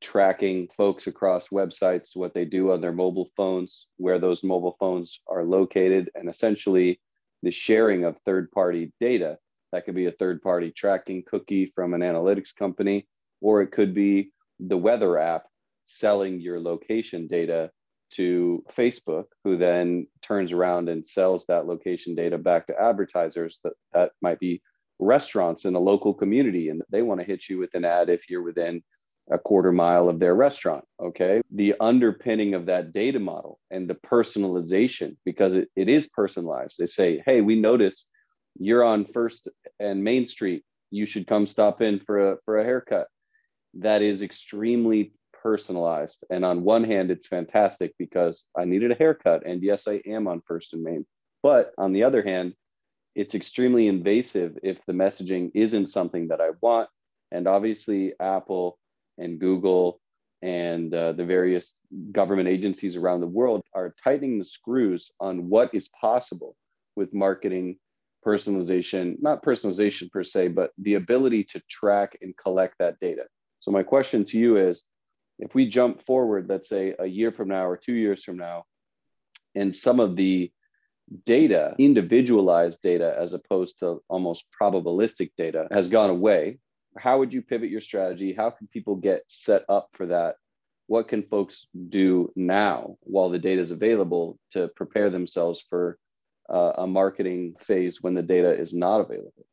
tracking 0.00 0.68
folks 0.76 1.06
across 1.06 1.48
websites, 1.48 2.14
what 2.14 2.34
they 2.34 2.44
do 2.44 2.72
on 2.72 2.80
their 2.80 2.92
mobile 2.92 3.30
phones, 3.36 3.86
where 3.96 4.18
those 4.18 4.44
mobile 4.44 4.76
phones 4.78 5.20
are 5.28 5.44
located, 5.44 6.10
and 6.14 6.28
essentially 6.28 7.00
the 7.42 7.50
sharing 7.50 8.04
of 8.04 8.18
third 8.18 8.50
party 8.50 8.92
data. 9.00 9.38
That 9.72 9.84
could 9.84 9.94
be 9.94 10.06
a 10.06 10.12
third 10.12 10.42
party 10.42 10.70
tracking 10.70 11.22
cookie 11.26 11.72
from 11.74 11.94
an 11.94 12.00
analytics 12.00 12.54
company, 12.54 13.06
or 13.40 13.62
it 13.62 13.72
could 13.72 13.94
be 13.94 14.30
the 14.60 14.76
weather 14.76 15.18
app 15.18 15.44
selling 15.84 16.40
your 16.40 16.60
location 16.60 17.26
data 17.26 17.70
to 18.12 18.64
Facebook, 18.72 19.24
who 19.44 19.56
then 19.56 20.06
turns 20.22 20.52
around 20.52 20.88
and 20.88 21.06
sells 21.06 21.44
that 21.46 21.66
location 21.66 22.14
data 22.14 22.38
back 22.38 22.66
to 22.66 22.80
advertisers 22.80 23.58
that, 23.64 23.72
that 23.92 24.12
might 24.22 24.38
be 24.38 24.62
restaurants 24.98 25.64
in 25.64 25.74
a 25.74 25.80
local 25.80 26.14
community. 26.14 26.68
And 26.68 26.82
they 26.90 27.02
want 27.02 27.20
to 27.20 27.26
hit 27.26 27.48
you 27.48 27.58
with 27.58 27.74
an 27.74 27.84
ad 27.84 28.08
if 28.08 28.30
you're 28.30 28.42
within 28.42 28.82
a 29.30 29.38
quarter 29.38 29.72
mile 29.72 30.08
of 30.08 30.20
their 30.20 30.36
restaurant. 30.36 30.84
Okay. 31.02 31.40
The 31.52 31.74
underpinning 31.80 32.54
of 32.54 32.66
that 32.66 32.92
data 32.92 33.18
model 33.18 33.58
and 33.72 33.90
the 33.90 33.96
personalization, 33.96 35.16
because 35.24 35.56
it, 35.56 35.68
it 35.74 35.88
is 35.88 36.08
personalized. 36.08 36.76
They 36.78 36.86
say, 36.86 37.22
hey, 37.26 37.40
we 37.40 37.60
notice 37.60 38.06
you're 38.58 38.84
on 38.84 39.04
First 39.04 39.48
and 39.78 40.02
Main 40.02 40.26
Street. 40.26 40.64
You 40.90 41.06
should 41.06 41.26
come 41.26 41.46
stop 41.46 41.80
in 41.82 42.00
for 42.00 42.32
a 42.32 42.36
for 42.44 42.58
a 42.58 42.64
haircut. 42.64 43.08
That 43.74 44.02
is 44.02 44.22
extremely 44.22 45.12
personalized. 45.42 46.24
And 46.30 46.44
on 46.44 46.64
one 46.64 46.84
hand, 46.84 47.10
it's 47.10 47.26
fantastic 47.26 47.94
because 47.98 48.46
I 48.56 48.64
needed 48.64 48.90
a 48.90 48.96
haircut. 48.96 49.46
And 49.46 49.62
yes, 49.62 49.86
I 49.86 50.00
am 50.06 50.26
on 50.26 50.42
First 50.46 50.72
and 50.72 50.82
Main. 50.82 51.06
But 51.42 51.72
on 51.78 51.92
the 51.92 52.04
other 52.04 52.22
hand, 52.22 52.54
it's 53.14 53.34
extremely 53.34 53.88
invasive 53.88 54.58
if 54.62 54.78
the 54.86 54.92
messaging 54.92 55.50
isn't 55.54 55.86
something 55.86 56.28
that 56.28 56.40
I 56.40 56.50
want. 56.60 56.88
And 57.30 57.46
obviously, 57.46 58.12
Apple 58.20 58.78
and 59.18 59.38
Google 59.38 60.00
and 60.42 60.92
uh, 60.92 61.12
the 61.12 61.24
various 61.24 61.76
government 62.12 62.48
agencies 62.48 62.96
around 62.96 63.20
the 63.20 63.26
world 63.26 63.62
are 63.74 63.94
tightening 64.04 64.38
the 64.38 64.44
screws 64.44 65.10
on 65.18 65.48
what 65.48 65.74
is 65.74 65.88
possible 65.88 66.56
with 66.94 67.14
marketing 67.14 67.78
personalization, 68.26 69.16
not 69.20 69.44
personalization 69.44 70.10
per 70.10 70.24
se, 70.24 70.48
but 70.48 70.70
the 70.78 70.94
ability 70.94 71.44
to 71.44 71.62
track 71.70 72.18
and 72.22 72.36
collect 72.36 72.74
that 72.78 72.98
data. 73.00 73.24
So, 73.60 73.70
my 73.70 73.82
question 73.82 74.24
to 74.26 74.38
you 74.38 74.56
is 74.56 74.84
if 75.38 75.54
we 75.54 75.68
jump 75.68 76.02
forward, 76.02 76.46
let's 76.48 76.68
say 76.68 76.94
a 76.98 77.06
year 77.06 77.30
from 77.32 77.48
now 77.48 77.66
or 77.66 77.76
two 77.76 77.94
years 77.94 78.24
from 78.24 78.36
now, 78.36 78.64
and 79.54 79.74
some 79.74 80.00
of 80.00 80.16
the 80.16 80.50
data, 81.24 81.74
individualized 81.78 82.82
data, 82.82 83.14
as 83.18 83.32
opposed 83.32 83.78
to 83.78 84.02
almost 84.08 84.46
probabilistic 84.60 85.30
data, 85.36 85.68
has 85.70 85.88
gone 85.88 86.10
away 86.10 86.58
how 86.98 87.18
would 87.18 87.32
you 87.32 87.42
pivot 87.42 87.70
your 87.70 87.80
strategy? 87.80 88.32
How 88.32 88.50
can 88.50 88.66
people 88.68 88.96
get 88.96 89.22
set 89.28 89.64
up 89.68 89.88
for 89.92 90.06
that? 90.06 90.36
What 90.86 91.08
can 91.08 91.22
folks 91.24 91.66
do 91.88 92.32
now 92.36 92.96
while 93.00 93.28
the 93.28 93.38
data 93.38 93.60
is 93.60 93.70
available 93.70 94.38
to 94.52 94.68
prepare 94.68 95.10
themselves 95.10 95.64
for 95.68 95.98
uh, 96.48 96.72
a 96.78 96.86
marketing 96.86 97.54
phase 97.60 98.02
when 98.02 98.14
the 98.14 98.22
data 98.22 98.50
is 98.50 98.72
not 98.72 99.00
available? 99.00 99.46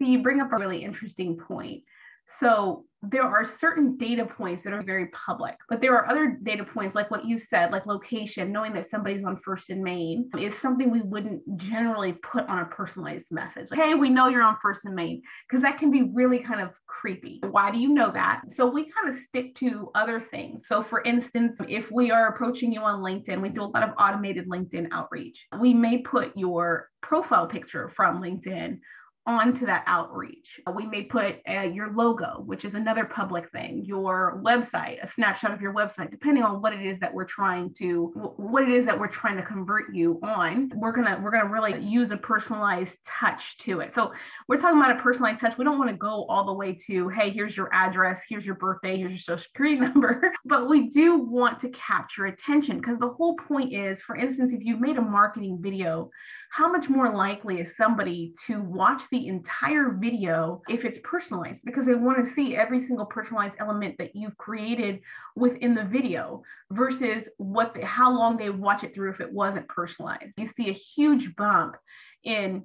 So 0.00 0.08
you 0.08 0.22
bring 0.22 0.40
up 0.40 0.52
a 0.52 0.56
really 0.56 0.82
interesting 0.84 1.36
point. 1.36 1.82
So 2.26 2.84
there 3.10 3.22
are 3.22 3.44
certain 3.44 3.98
data 3.98 4.24
points 4.24 4.64
that 4.64 4.72
are 4.72 4.82
very 4.82 5.08
public, 5.08 5.56
but 5.68 5.82
there 5.82 5.94
are 5.94 6.08
other 6.08 6.38
data 6.42 6.64
points 6.64 6.94
like 6.94 7.10
what 7.10 7.26
you 7.26 7.36
said, 7.36 7.70
like 7.70 7.84
location, 7.84 8.50
knowing 8.50 8.72
that 8.72 8.88
somebody's 8.88 9.24
on 9.24 9.36
First 9.36 9.68
and 9.68 9.82
Main 9.82 10.30
is 10.38 10.56
something 10.56 10.90
we 10.90 11.02
wouldn't 11.02 11.42
generally 11.56 12.14
put 12.14 12.48
on 12.48 12.60
a 12.60 12.64
personalized 12.66 13.26
message. 13.30 13.70
Like, 13.70 13.80
hey, 13.80 13.94
we 13.94 14.08
know 14.08 14.28
you're 14.28 14.42
on 14.42 14.56
First 14.62 14.86
and 14.86 14.94
Main, 14.94 15.22
because 15.48 15.62
that 15.62 15.78
can 15.78 15.90
be 15.90 16.10
really 16.14 16.38
kind 16.38 16.62
of 16.62 16.70
creepy. 16.86 17.40
Why 17.50 17.70
do 17.70 17.78
you 17.78 17.90
know 17.90 18.10
that? 18.12 18.40
So 18.52 18.66
we 18.66 18.90
kind 18.90 19.12
of 19.12 19.20
stick 19.20 19.54
to 19.56 19.90
other 19.94 20.20
things. 20.30 20.66
So 20.66 20.82
for 20.82 21.02
instance, 21.02 21.58
if 21.68 21.90
we 21.90 22.10
are 22.10 22.28
approaching 22.28 22.72
you 22.72 22.80
on 22.80 23.02
LinkedIn, 23.02 23.42
we 23.42 23.50
do 23.50 23.64
a 23.64 23.66
lot 23.66 23.82
of 23.82 23.94
automated 23.98 24.48
LinkedIn 24.48 24.88
outreach. 24.92 25.46
We 25.60 25.74
may 25.74 25.98
put 25.98 26.34
your 26.36 26.88
profile 27.02 27.46
picture 27.46 27.90
from 27.90 28.22
LinkedIn 28.22 28.78
onto 29.26 29.64
that 29.66 29.84
outreach. 29.86 30.60
We 30.74 30.86
may 30.86 31.02
put 31.02 31.36
uh, 31.48 31.62
your 31.62 31.92
logo, 31.92 32.42
which 32.44 32.64
is 32.64 32.74
another 32.74 33.04
public 33.04 33.50
thing, 33.50 33.82
your 33.84 34.40
website, 34.44 35.02
a 35.02 35.06
snapshot 35.06 35.52
of 35.52 35.62
your 35.62 35.72
website, 35.72 36.10
depending 36.10 36.42
on 36.42 36.60
what 36.60 36.74
it 36.74 36.84
is 36.84 36.98
that 37.00 37.12
we're 37.12 37.24
trying 37.24 37.72
to 37.74 38.12
what 38.36 38.62
it 38.62 38.68
is 38.68 38.84
that 38.84 38.98
we're 38.98 39.08
trying 39.08 39.36
to 39.36 39.42
convert 39.42 39.94
you 39.94 40.20
on. 40.22 40.70
We're 40.74 40.92
gonna 40.92 41.18
we're 41.22 41.30
gonna 41.30 41.50
really 41.50 41.80
use 41.80 42.10
a 42.10 42.16
personalized 42.16 42.98
touch 43.04 43.56
to 43.58 43.80
it. 43.80 43.94
So 43.94 44.12
we're 44.46 44.58
talking 44.58 44.78
about 44.78 44.98
a 44.98 45.02
personalized 45.02 45.40
touch. 45.40 45.56
We 45.56 45.64
don't 45.64 45.78
want 45.78 45.90
to 45.90 45.96
go 45.96 46.26
all 46.28 46.44
the 46.44 46.52
way 46.52 46.76
to 46.86 47.08
hey, 47.08 47.30
here's 47.30 47.56
your 47.56 47.72
address, 47.72 48.20
here's 48.28 48.44
your 48.44 48.56
birthday, 48.56 48.98
here's 48.98 49.12
your 49.12 49.20
social 49.20 49.44
security 49.44 49.76
number, 49.80 50.32
but 50.44 50.68
we 50.68 50.88
do 50.88 51.18
want 51.18 51.60
to 51.60 51.70
capture 51.70 52.26
attention 52.26 52.78
because 52.78 52.98
the 52.98 53.08
whole 53.08 53.36
point 53.36 53.72
is, 53.72 54.02
for 54.02 54.16
instance, 54.16 54.52
if 54.52 54.62
you 54.62 54.76
made 54.76 54.98
a 54.98 55.02
marketing 55.02 55.58
video 55.62 56.10
how 56.54 56.70
much 56.70 56.88
more 56.88 57.12
likely 57.12 57.60
is 57.60 57.76
somebody 57.76 58.32
to 58.46 58.60
watch 58.60 59.02
the 59.14 59.28
entire 59.28 59.92
video 59.92 60.60
if 60.68 60.84
it's 60.84 60.98
personalized 61.04 61.64
because 61.64 61.86
they 61.86 61.94
want 61.94 62.24
to 62.24 62.32
see 62.32 62.56
every 62.56 62.80
single 62.80 63.06
personalized 63.06 63.54
element 63.60 63.96
that 63.96 64.16
you've 64.16 64.36
created 64.38 65.00
within 65.36 65.72
the 65.72 65.84
video 65.84 66.42
versus 66.72 67.28
what 67.36 67.74
the, 67.74 67.86
how 67.86 68.12
long 68.12 68.36
they 68.36 68.50
watch 68.50 68.82
it 68.82 68.92
through 68.92 69.10
if 69.10 69.20
it 69.20 69.32
wasn't 69.32 69.68
personalized. 69.68 70.32
You 70.36 70.48
see 70.48 70.68
a 70.68 70.72
huge 70.72 71.36
bump 71.36 71.76
in 72.24 72.64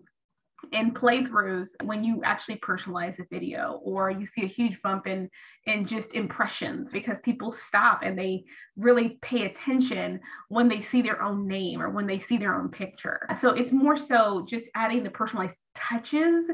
in 0.72 0.94
playthroughs 0.94 1.70
when 1.84 2.04
you 2.04 2.22
actually 2.24 2.58
personalize 2.58 3.20
a 3.20 3.26
video 3.32 3.80
or 3.84 4.12
you 4.12 4.26
see 4.26 4.44
a 4.44 4.48
huge 4.48 4.82
bump 4.82 5.08
in 5.08 5.30
in 5.66 5.86
just 5.86 6.14
impressions 6.14 6.92
because 6.92 7.20
people 7.20 7.52
stop 7.52 8.02
and 8.04 8.18
they 8.18 8.44
really 8.78 9.20
pay 9.22 9.46
attention 9.46 10.20
when 10.48 10.68
they 10.68 10.82
see 10.82 11.02
their 11.02 11.22
own 11.22 11.48
name 11.48 11.82
or 11.82 11.90
when 11.90 12.08
they 12.08 12.18
see 12.18 12.38
their 12.38 12.56
own 12.56 12.70
picture. 12.70 13.28
So 13.40 13.50
it's 13.50 13.72
more 13.72 13.98
so 13.98 14.46
just 14.48 14.70
adding 14.76 15.04
the 15.04 15.10
personalized 15.10 15.60
touches 15.76 16.46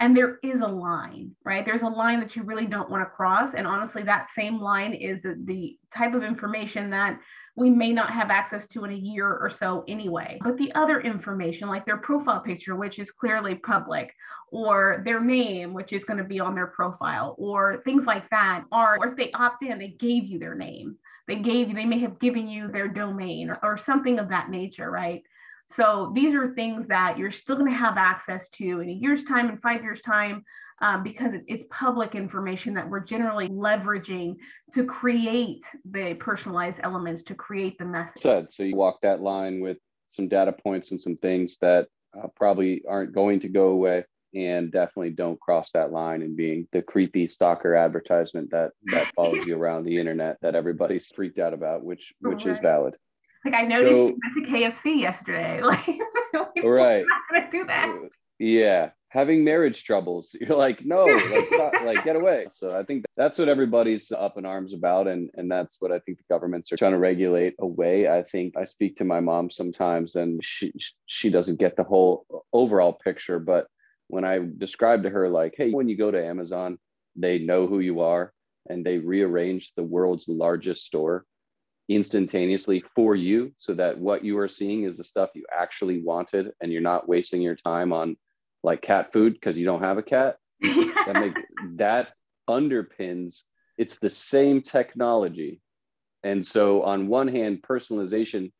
and 0.00 0.16
there 0.16 0.38
is 0.42 0.60
a 0.60 0.66
line 0.66 1.34
right? 1.44 1.64
There's 1.64 1.82
a 1.82 1.88
line 1.88 2.20
that 2.20 2.34
you 2.36 2.42
really 2.42 2.66
don't 2.66 2.90
want 2.90 3.02
to 3.02 3.10
cross. 3.10 3.54
And 3.54 3.66
honestly 3.66 4.02
that 4.04 4.28
same 4.34 4.60
line 4.60 4.94
is 4.94 5.22
the, 5.22 5.40
the 5.44 5.78
type 5.94 6.14
of 6.14 6.22
information 6.22 6.90
that 6.90 7.18
we 7.56 7.70
may 7.70 7.90
not 7.90 8.12
have 8.12 8.30
access 8.30 8.66
to 8.68 8.84
in 8.84 8.92
a 8.92 8.96
year 8.96 9.38
or 9.38 9.48
so 9.48 9.82
anyway. 9.88 10.38
But 10.42 10.58
the 10.58 10.72
other 10.74 11.00
information, 11.00 11.68
like 11.68 11.86
their 11.86 11.96
profile 11.96 12.40
picture, 12.40 12.76
which 12.76 12.98
is 12.98 13.10
clearly 13.10 13.54
public, 13.54 14.14
or 14.52 15.02
their 15.04 15.20
name, 15.20 15.72
which 15.72 15.92
is 15.92 16.04
going 16.04 16.18
to 16.18 16.24
be 16.24 16.38
on 16.38 16.54
their 16.54 16.66
profile, 16.66 17.34
or 17.38 17.82
things 17.84 18.04
like 18.04 18.28
that, 18.30 18.64
are, 18.70 18.98
or 19.00 19.08
if 19.08 19.16
they 19.16 19.32
opt 19.32 19.62
in, 19.62 19.78
they 19.78 19.88
gave 19.88 20.24
you 20.26 20.38
their 20.38 20.54
name. 20.54 20.96
They 21.26 21.36
gave 21.36 21.68
you, 21.68 21.74
they 21.74 21.86
may 21.86 21.98
have 22.00 22.20
given 22.20 22.46
you 22.46 22.68
their 22.68 22.88
domain 22.88 23.50
or, 23.50 23.58
or 23.62 23.76
something 23.76 24.18
of 24.18 24.28
that 24.28 24.50
nature, 24.50 24.90
right? 24.90 25.22
So 25.68 26.12
these 26.14 26.34
are 26.34 26.54
things 26.54 26.86
that 26.88 27.18
you're 27.18 27.30
still 27.30 27.56
going 27.56 27.70
to 27.70 27.76
have 27.76 27.96
access 27.96 28.48
to 28.50 28.80
in 28.80 28.88
a 28.88 28.92
year's 28.92 29.24
time, 29.24 29.48
in 29.48 29.58
five 29.58 29.82
years' 29.82 30.02
time, 30.02 30.44
um, 30.80 31.02
because 31.02 31.32
it's 31.46 31.64
public 31.70 32.14
information 32.14 32.74
that 32.74 32.88
we're 32.88 33.00
generally 33.00 33.48
leveraging 33.48 34.36
to 34.72 34.84
create 34.84 35.64
the 35.90 36.14
personalized 36.14 36.80
elements, 36.82 37.22
to 37.24 37.34
create 37.34 37.78
the 37.78 37.84
message. 37.84 38.22
Said 38.22 38.52
so 38.52 38.62
you 38.62 38.76
walk 38.76 39.00
that 39.02 39.20
line 39.20 39.60
with 39.60 39.78
some 40.06 40.28
data 40.28 40.52
points 40.52 40.90
and 40.90 41.00
some 41.00 41.16
things 41.16 41.58
that 41.58 41.88
uh, 42.16 42.28
probably 42.36 42.82
aren't 42.88 43.12
going 43.12 43.40
to 43.40 43.48
go 43.48 43.68
away 43.68 44.04
and 44.34 44.70
definitely 44.70 45.10
don't 45.10 45.40
cross 45.40 45.70
that 45.72 45.92
line 45.92 46.22
and 46.22 46.36
being 46.36 46.68
the 46.72 46.82
creepy 46.82 47.26
stalker 47.26 47.74
advertisement 47.74 48.50
that 48.50 48.72
that 48.84 49.10
follows 49.14 49.46
you 49.46 49.56
around 49.56 49.84
the 49.84 49.98
internet 49.98 50.36
that 50.42 50.54
everybody's 50.54 51.06
freaked 51.08 51.38
out 51.38 51.54
about 51.54 51.82
which 51.82 52.12
which 52.20 52.44
right. 52.44 52.54
is 52.54 52.58
valid. 52.58 52.94
Like 53.44 53.54
i 53.54 53.62
noticed 53.62 53.92
so, 53.92 54.08
you 54.08 54.18
went 54.34 54.46
to 54.46 54.52
kfc 54.52 55.00
yesterday. 55.00 55.62
Like 55.64 55.86
right. 56.64 57.04
Do 57.50 57.64
that? 57.64 57.96
Yeah 58.38 58.90
having 59.16 59.42
marriage 59.42 59.82
troubles. 59.84 60.36
You're 60.40 60.58
like, 60.58 60.84
no, 60.84 61.06
let's 61.06 61.50
not 61.52 61.72
like 61.84 62.04
get 62.04 62.16
away. 62.16 62.46
So 62.50 62.76
I 62.76 62.82
think 62.82 63.06
that's 63.16 63.38
what 63.38 63.48
everybody's 63.48 64.12
up 64.12 64.36
in 64.36 64.44
arms 64.44 64.74
about. 64.74 65.08
And, 65.08 65.30
and 65.34 65.50
that's 65.50 65.76
what 65.80 65.90
I 65.90 65.98
think 66.00 66.18
the 66.18 66.34
governments 66.34 66.70
are 66.70 66.76
trying 66.76 66.92
to 66.92 66.98
regulate 66.98 67.54
away. 67.58 68.08
I 68.08 68.22
think 68.22 68.56
I 68.56 68.64
speak 68.64 68.98
to 68.98 69.04
my 69.04 69.20
mom 69.20 69.50
sometimes 69.50 70.16
and 70.16 70.44
she, 70.44 70.72
she 71.06 71.30
doesn't 71.30 71.58
get 71.58 71.76
the 71.76 71.84
whole 71.84 72.26
uh, 72.32 72.38
overall 72.52 72.92
picture. 72.92 73.38
But 73.38 73.66
when 74.08 74.24
I 74.24 74.40
describe 74.58 75.02
to 75.04 75.10
her, 75.10 75.30
like, 75.30 75.54
hey, 75.56 75.70
when 75.70 75.88
you 75.88 75.96
go 75.96 76.10
to 76.10 76.24
Amazon, 76.24 76.78
they 77.16 77.38
know 77.38 77.66
who 77.66 77.80
you 77.80 78.00
are 78.02 78.34
and 78.68 78.84
they 78.84 78.98
rearrange 78.98 79.72
the 79.74 79.82
world's 79.82 80.28
largest 80.28 80.84
store 80.84 81.24
instantaneously 81.88 82.84
for 82.94 83.14
you 83.14 83.52
so 83.56 83.72
that 83.72 83.96
what 83.96 84.24
you 84.24 84.36
are 84.38 84.48
seeing 84.48 84.82
is 84.82 84.96
the 84.98 85.04
stuff 85.04 85.30
you 85.34 85.44
actually 85.56 86.02
wanted 86.02 86.50
and 86.60 86.70
you're 86.70 86.82
not 86.82 87.08
wasting 87.08 87.40
your 87.40 87.54
time 87.54 87.92
on 87.92 88.16
like 88.66 88.82
cat 88.82 89.12
food 89.12 89.32
because 89.32 89.56
you 89.56 89.64
don't 89.64 89.82
have 89.82 89.96
a 89.96 90.02
cat 90.02 90.36
that 90.60 91.14
make 91.14 91.34
that 91.76 92.08
underpins 92.48 93.44
it's 93.78 93.98
the 93.98 94.10
same 94.10 94.62
technology. 94.62 95.60
And 96.22 96.44
so 96.44 96.82
on 96.82 97.08
one 97.08 97.28
hand 97.28 97.62
personalization 97.62 98.52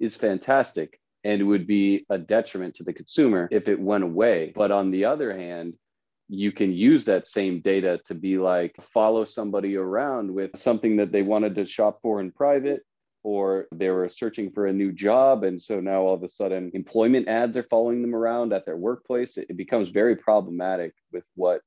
is 0.00 0.16
fantastic 0.16 1.00
and 1.22 1.40
it 1.40 1.44
would 1.44 1.66
be 1.66 2.04
a 2.10 2.18
detriment 2.18 2.74
to 2.76 2.84
the 2.84 2.92
consumer 2.92 3.48
if 3.50 3.68
it 3.68 3.80
went 3.80 4.04
away. 4.04 4.52
But 4.54 4.70
on 4.70 4.90
the 4.90 5.06
other 5.06 5.36
hand 5.36 5.74
you 6.28 6.52
can 6.52 6.72
use 6.72 7.04
that 7.04 7.28
same 7.28 7.60
data 7.60 8.00
to 8.06 8.14
be 8.14 8.38
like 8.38 8.74
follow 8.80 9.24
somebody 9.24 9.76
around 9.76 10.32
with 10.32 10.58
something 10.58 10.96
that 10.96 11.12
they 11.12 11.22
wanted 11.22 11.54
to 11.54 11.66
shop 11.66 11.98
for 12.02 12.18
in 12.20 12.32
private 12.32 12.80
or 13.24 13.66
they 13.72 13.88
were 13.88 14.08
searching 14.08 14.50
for 14.50 14.66
a 14.66 14.72
new 14.72 14.92
job. 14.92 15.42
And 15.42 15.60
so 15.60 15.80
now 15.80 16.02
all 16.02 16.14
of 16.14 16.22
a 16.22 16.28
sudden 16.28 16.70
employment 16.74 17.26
ads 17.26 17.56
are 17.56 17.64
following 17.64 18.02
them 18.02 18.14
around 18.14 18.52
at 18.52 18.66
their 18.66 18.76
workplace. 18.76 19.38
It, 19.38 19.56
becomes 19.56 19.88
very 19.88 20.14
problematic 20.14 20.92
with 21.10 21.24
what 21.36 21.62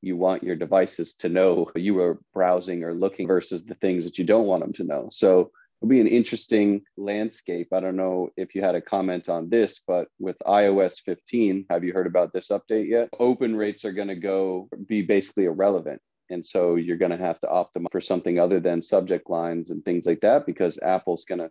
you 0.00 0.16
want 0.16 0.42
your 0.42 0.56
devices 0.56 1.14
to 1.16 1.28
know 1.28 1.70
you 1.74 1.94
were 1.94 2.20
browsing 2.32 2.82
or 2.82 2.94
looking 2.94 3.26
versus 3.26 3.62
the 3.62 3.74
things 3.74 4.04
that 4.04 4.16
you 4.16 4.24
don't 4.24 4.46
want 4.46 4.62
them 4.62 4.72
to 4.72 4.84
know. 4.84 5.08
So 5.10 5.50
it'll 5.82 5.90
be 5.90 6.00
an 6.00 6.06
interesting 6.06 6.82
landscape. 6.96 7.68
I 7.74 7.80
don't 7.80 7.96
know 7.96 8.30
if 8.36 8.54
you 8.54 8.62
had 8.62 8.74
a 8.74 8.80
comment 8.80 9.28
on 9.28 9.50
this 9.50 9.82
but 9.86 10.08
with 10.18 10.38
ios 10.46 11.00
15 11.02 11.66
have 11.68 11.84
you 11.84 11.92
heard 11.92 12.06
about 12.06 12.32
this 12.32 12.48
update 12.48 12.88
yet? 12.88 13.10
Open 13.18 13.54
rates 13.54 13.84
are 13.84 13.92
going 13.92 14.08
to 14.08 14.14
go 14.14 14.68
be 14.86 15.02
basically 15.02 15.44
irrelevant 15.44 16.00
and 16.30 16.44
so 16.44 16.74
you're 16.74 16.96
going 16.96 17.12
to 17.12 17.16
have 17.16 17.40
to 17.40 17.46
optimize 17.46 17.92
for 17.92 18.00
something 18.00 18.38
other 18.38 18.60
than 18.60 18.82
subject 18.82 19.30
lines 19.30 19.70
and 19.70 19.84
things 19.84 20.06
like 20.06 20.20
that 20.20 20.46
because 20.46 20.78
Apple's 20.82 21.24
going 21.24 21.38
to 21.38 21.50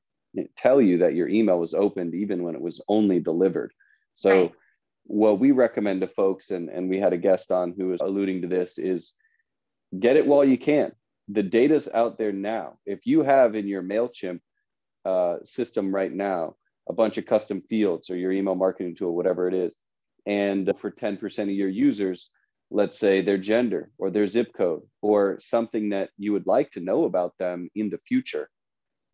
tell 0.58 0.82
you 0.82 1.00
that 1.00 1.16
your 1.16 1.30
email 1.30 1.60
was 1.60 1.74
opened 1.74 2.14
even 2.14 2.44
when 2.44 2.56
it 2.56 2.62
was 2.62 2.82
only 2.88 3.20
delivered. 3.20 3.72
So, 4.16 4.42
right. 4.42 4.52
what 5.04 5.40
we 5.40 5.52
recommend 5.52 6.02
to 6.02 6.08
folks, 6.08 6.52
and, 6.52 6.70
and 6.70 6.90
we 6.90 7.00
had 7.00 7.14
a 7.14 7.18
guest 7.18 7.52
on 7.52 7.74
who 7.78 7.88
was 7.88 8.02
alluding 8.02 8.42
to 8.42 8.48
this, 8.48 8.78
is 8.78 9.14
get 9.98 10.18
it 10.18 10.28
while 10.28 10.44
you 10.44 10.58
can. 10.58 10.92
The 11.30 11.44
data's 11.44 11.90
out 11.94 12.18
there 12.18 12.32
now. 12.32 12.78
If 12.86 13.06
you 13.06 13.24
have 13.24 13.56
in 13.56 13.68
your 13.68 13.82
MailChimp 13.82 14.40
uh, 15.06 15.38
system 15.44 15.94
right 15.94 16.12
now 16.12 16.56
a 16.88 16.94
bunch 16.94 17.18
of 17.18 17.26
custom 17.26 17.62
fields 17.70 18.10
or 18.10 18.18
your 18.18 18.32
email 18.32 18.56
marketing 18.56 18.96
tool, 18.96 19.16
whatever 19.16 19.48
it 19.48 19.54
is, 19.54 19.76
and 20.26 20.72
for 20.80 20.92
10% 20.92 21.40
of 21.44 21.50
your 21.50 21.70
users, 21.70 22.30
let's 22.76 23.00
say 23.00 23.22
their 23.22 23.38
gender 23.38 23.90
or 23.98 24.10
their 24.10 24.28
zip 24.28 24.54
code 24.54 24.84
or 25.02 25.38
something 25.40 25.90
that 25.90 26.10
you 26.18 26.34
would 26.34 26.46
like 26.46 26.70
to 26.72 26.82
know 26.82 27.06
about 27.06 27.34
them 27.40 27.70
in 27.74 27.90
the 27.90 28.00
future 28.08 28.50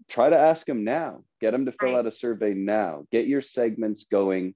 try 0.10 0.30
to 0.30 0.38
ask 0.38 0.66
them 0.66 0.84
now. 0.84 1.24
Get 1.40 1.52
them 1.52 1.66
to 1.66 1.72
fill 1.72 1.94
right. 1.94 2.00
out 2.00 2.08
a 2.08 2.12
survey 2.12 2.54
now. 2.54 3.06
Get 3.12 3.28
your 3.28 3.42
segments 3.42 4.06
going 4.06 4.54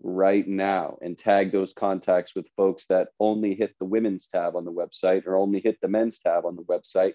right 0.00 0.46
now 0.46 0.96
and 1.02 1.18
tag 1.18 1.50
those 1.50 1.72
contacts 1.72 2.34
with 2.34 2.46
folks 2.56 2.86
that 2.86 3.08
only 3.18 3.54
hit 3.54 3.74
the 3.78 3.84
women's 3.84 4.28
tab 4.28 4.54
on 4.54 4.64
the 4.64 4.72
website 4.72 5.26
or 5.26 5.36
only 5.36 5.60
hit 5.60 5.76
the 5.82 5.88
men's 5.88 6.18
tab 6.18 6.44
on 6.46 6.54
the 6.54 6.62
website 6.62 7.14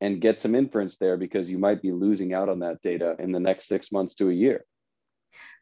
and 0.00 0.20
get 0.20 0.38
some 0.38 0.54
inference 0.54 0.98
there 0.98 1.16
because 1.16 1.50
you 1.50 1.58
might 1.58 1.82
be 1.82 1.90
losing 1.90 2.32
out 2.32 2.48
on 2.48 2.60
that 2.60 2.80
data 2.82 3.16
in 3.18 3.32
the 3.32 3.40
next 3.40 3.66
six 3.66 3.90
months 3.90 4.14
to 4.14 4.30
a 4.30 4.32
year 4.32 4.64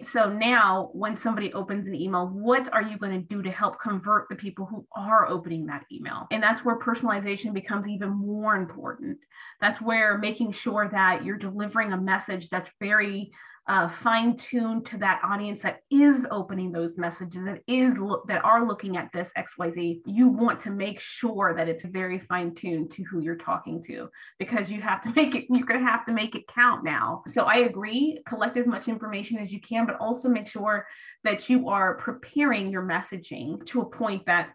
so 0.02 0.28
now, 0.28 0.90
when 0.92 1.16
somebody 1.16 1.52
opens 1.52 1.86
an 1.86 1.94
email, 1.94 2.26
what 2.26 2.72
are 2.72 2.82
you 2.82 2.96
going 2.96 3.12
to 3.12 3.34
do 3.34 3.42
to 3.42 3.50
help 3.50 3.80
convert 3.80 4.28
the 4.28 4.34
people 4.34 4.66
who 4.66 4.86
are 4.96 5.28
opening 5.28 5.66
that 5.66 5.84
email? 5.92 6.26
And 6.30 6.42
that's 6.42 6.64
where 6.64 6.78
personalization 6.78 7.52
becomes 7.52 7.86
even 7.86 8.10
more 8.10 8.56
important. 8.56 9.18
That's 9.60 9.80
where 9.80 10.18
making 10.18 10.52
sure 10.52 10.88
that 10.92 11.24
you're 11.24 11.36
delivering 11.36 11.92
a 11.92 12.00
message 12.00 12.48
that's 12.48 12.70
very 12.80 13.32
uh, 13.66 13.88
fine 13.88 14.36
tuned 14.36 14.86
to 14.86 14.96
that 14.96 15.20
audience 15.22 15.60
that 15.60 15.80
is 15.90 16.26
opening 16.30 16.72
those 16.72 16.98
messages 16.98 17.44
that 17.44 17.60
is 17.66 17.92
lo- 17.98 18.22
that 18.26 18.42
are 18.44 18.66
looking 18.66 18.96
at 18.96 19.10
this 19.12 19.30
xyz 19.36 20.00
you 20.06 20.28
want 20.28 20.58
to 20.60 20.70
make 20.70 20.98
sure 20.98 21.54
that 21.54 21.68
it's 21.68 21.84
very 21.84 22.18
fine 22.18 22.54
tuned 22.54 22.90
to 22.90 23.02
who 23.04 23.20
you're 23.20 23.36
talking 23.36 23.82
to 23.82 24.08
because 24.38 24.70
you 24.70 24.80
have 24.80 25.00
to 25.00 25.12
make 25.16 25.34
it 25.34 25.46
you're 25.50 25.66
going 25.66 25.80
to 25.80 25.86
have 25.86 26.04
to 26.04 26.12
make 26.12 26.34
it 26.34 26.46
count 26.48 26.84
now. 26.84 27.22
So 27.28 27.44
i 27.44 27.56
agree 27.58 28.20
collect 28.26 28.56
as 28.56 28.66
much 28.66 28.88
information 28.88 29.38
as 29.38 29.52
you 29.52 29.60
can 29.60 29.86
but 29.86 29.96
also 29.96 30.28
make 30.28 30.48
sure 30.48 30.86
that 31.24 31.48
you 31.48 31.68
are 31.68 31.96
preparing 31.96 32.70
your 32.70 32.82
messaging 32.82 33.64
to 33.66 33.82
a 33.82 33.86
point 33.86 34.24
that 34.26 34.50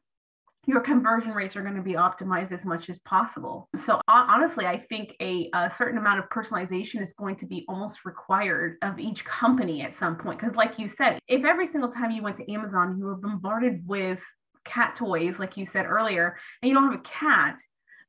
your 0.68 0.82
conversion 0.82 1.32
rates 1.32 1.56
are 1.56 1.62
going 1.62 1.76
to 1.76 1.82
be 1.82 1.94
optimized 1.94 2.52
as 2.52 2.66
much 2.66 2.90
as 2.90 3.00
possible. 3.00 3.70
So 3.78 4.02
honestly, 4.08 4.66
I 4.66 4.78
think 4.90 5.16
a, 5.22 5.50
a, 5.54 5.70
certain 5.70 5.98
amount 5.98 6.20
of 6.20 6.30
personalization 6.30 7.02
is 7.02 7.14
going 7.14 7.36
to 7.38 7.46
be 7.46 7.66
almost 7.68 8.06
required 8.06 8.78
of 8.82 9.00
each 9.00 9.24
company 9.26 9.82
at 9.82 9.96
some 9.96 10.16
point. 10.16 10.40
Because 10.40 10.56
like 10.56 10.80
you 10.80 10.88
said, 10.88 11.20
if 11.28 11.46
every 11.46 11.68
single 11.68 11.92
time 11.92 12.12
you 12.12 12.24
went 12.24 12.38
to 12.38 12.52
Amazon, 12.52 12.98
you 12.98 13.06
were 13.06 13.16
bombarded 13.16 13.84
with 13.86 14.20
cat 14.66 14.96
toys, 14.96 15.38
like 15.40 15.58
you 15.58 15.66
said 15.66 15.86
earlier, 15.86 16.38
and 16.62 16.70
you 16.70 16.74
don't 16.74 16.92
have 16.92 17.00
a 17.00 17.04
cat, 17.04 17.58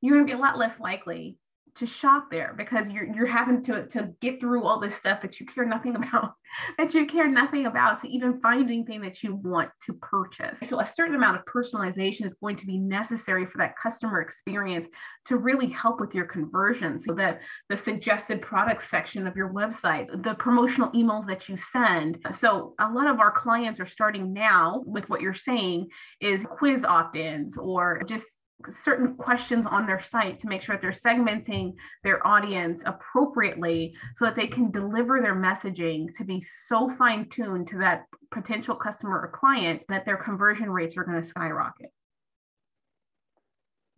you're 0.00 0.14
going 0.14 0.26
to 0.26 0.32
be 0.32 0.38
a 0.38 0.40
lot 0.40 0.58
less 0.58 0.78
likely 0.80 1.38
to 1.76 1.86
shop 1.86 2.28
there 2.30 2.54
because 2.56 2.90
you're 2.90 3.06
you're 3.14 3.26
having 3.26 3.62
to 3.62 3.86
to 3.86 4.10
get 4.20 4.40
through 4.40 4.64
all 4.64 4.80
this 4.80 4.94
stuff 4.94 5.20
that 5.22 5.38
you 5.38 5.46
care 5.46 5.64
nothing 5.64 5.94
about 5.96 6.34
that 6.78 6.94
you 6.94 7.06
care 7.06 7.28
nothing 7.28 7.66
about 7.66 8.00
to 8.00 8.08
even 8.08 8.40
find 8.40 8.70
anything 8.70 9.00
that 9.00 9.22
you 9.22 9.34
want 9.36 9.70
to 9.84 9.92
purchase. 9.94 10.58
So 10.68 10.80
a 10.80 10.86
certain 10.86 11.14
amount 11.14 11.38
of 11.38 11.44
personalization 11.44 12.24
is 12.24 12.34
going 12.34 12.56
to 12.56 12.66
be 12.66 12.78
necessary 12.78 13.46
for 13.46 13.58
that 13.58 13.74
customer 13.76 14.20
experience 14.20 14.86
to 15.26 15.36
really 15.36 15.68
help 15.68 16.00
with 16.00 16.14
your 16.14 16.24
conversion. 16.24 16.98
So 16.98 17.12
that 17.14 17.40
the 17.68 17.76
suggested 17.76 18.40
product 18.40 18.88
section 18.88 19.26
of 19.26 19.36
your 19.36 19.52
website 19.52 20.06
the 20.22 20.34
promotional 20.34 20.90
emails 20.92 21.26
that 21.26 21.48
you 21.48 21.56
send. 21.56 22.18
So 22.32 22.74
a 22.80 22.90
lot 22.90 23.06
of 23.06 23.20
our 23.20 23.30
clients 23.30 23.80
are 23.80 23.86
starting 23.86 24.32
now 24.32 24.82
with 24.86 25.08
what 25.08 25.20
you're 25.20 25.34
saying 25.34 25.88
is 26.20 26.46
quiz 26.48 26.84
opt-ins 26.84 27.56
or 27.56 28.02
just 28.06 28.26
certain 28.70 29.14
questions 29.14 29.66
on 29.66 29.86
their 29.86 30.00
site 30.00 30.38
to 30.38 30.48
make 30.48 30.62
sure 30.62 30.74
that 30.76 30.82
they're 30.82 30.90
segmenting 30.90 31.74
their 32.02 32.26
audience 32.26 32.82
appropriately 32.86 33.94
so 34.16 34.24
that 34.24 34.36
they 34.36 34.46
can 34.46 34.70
deliver 34.70 35.20
their 35.20 35.34
messaging 35.34 36.12
to 36.14 36.24
be 36.24 36.44
so 36.66 36.90
fine 36.96 37.28
tuned 37.28 37.68
to 37.68 37.78
that 37.78 38.06
potential 38.30 38.74
customer 38.74 39.20
or 39.20 39.28
client 39.28 39.82
that 39.88 40.04
their 40.04 40.16
conversion 40.16 40.70
rates 40.70 40.96
are 40.96 41.04
going 41.04 41.20
to 41.20 41.26
skyrocket. 41.26 41.90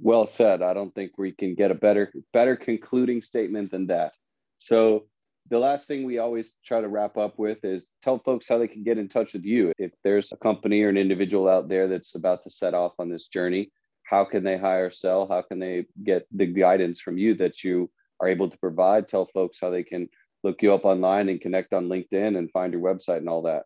Well 0.01 0.27
said. 0.27 0.63
I 0.63 0.75
don't 0.75 0.95
think 0.95 1.19
we 1.19 1.33
can 1.33 1.55
get 1.55 1.71
a 1.71 1.75
better 1.75 2.13
better 2.33 2.55
concluding 2.55 3.21
statement 3.21 3.71
than 3.71 3.89
that. 3.89 4.13
So 4.59 5.07
the 5.51 5.59
last 5.59 5.89
thing 5.89 6.05
we 6.05 6.19
always 6.19 6.57
try 6.65 6.81
to 6.81 6.89
wrap 6.89 7.17
up 7.17 7.39
with 7.39 7.65
is 7.65 7.93
tell 8.03 8.19
folks 8.19 8.49
how 8.49 8.59
they 8.59 8.69
can 8.69 8.85
get 8.85 8.99
in 8.99 9.09
touch 9.09 9.33
with 9.33 9.45
you. 9.45 9.73
If 9.79 9.93
there's 10.05 10.33
a 10.33 10.37
company 10.37 10.83
or 10.83 10.89
an 10.89 10.97
individual 10.97 11.49
out 11.49 11.69
there 11.69 11.89
that's 11.89 12.15
about 12.15 12.43
to 12.43 12.51
set 12.51 12.75
off 12.75 12.93
on 12.99 13.09
this 13.09 13.29
journey, 13.29 13.73
how 14.09 14.25
can 14.25 14.43
they 14.43 14.57
hire 14.57 14.91
Sel? 14.91 15.29
How 15.29 15.43
can 15.43 15.59
they 15.59 15.85
get 16.03 16.27
the 16.33 16.47
guidance 16.47 17.01
from 17.01 17.19
you 17.19 17.35
that 17.35 17.63
you 17.63 17.91
are 18.21 18.29
able 18.29 18.49
to 18.49 18.59
provide? 18.59 19.07
Tell 19.07 19.27
folks 19.27 19.59
how 19.61 19.71
they 19.71 19.83
can 19.83 20.09
look 20.43 20.63
you 20.63 20.73
up 20.73 20.85
online 20.85 21.29
and 21.29 21.41
connect 21.41 21.75
on 21.75 21.89
linkedin 21.89 22.39
and 22.39 22.51
find 22.51 22.73
your 22.73 22.83
website 22.83 23.19
and 23.19 23.29
all 23.29 23.43
that 23.43 23.65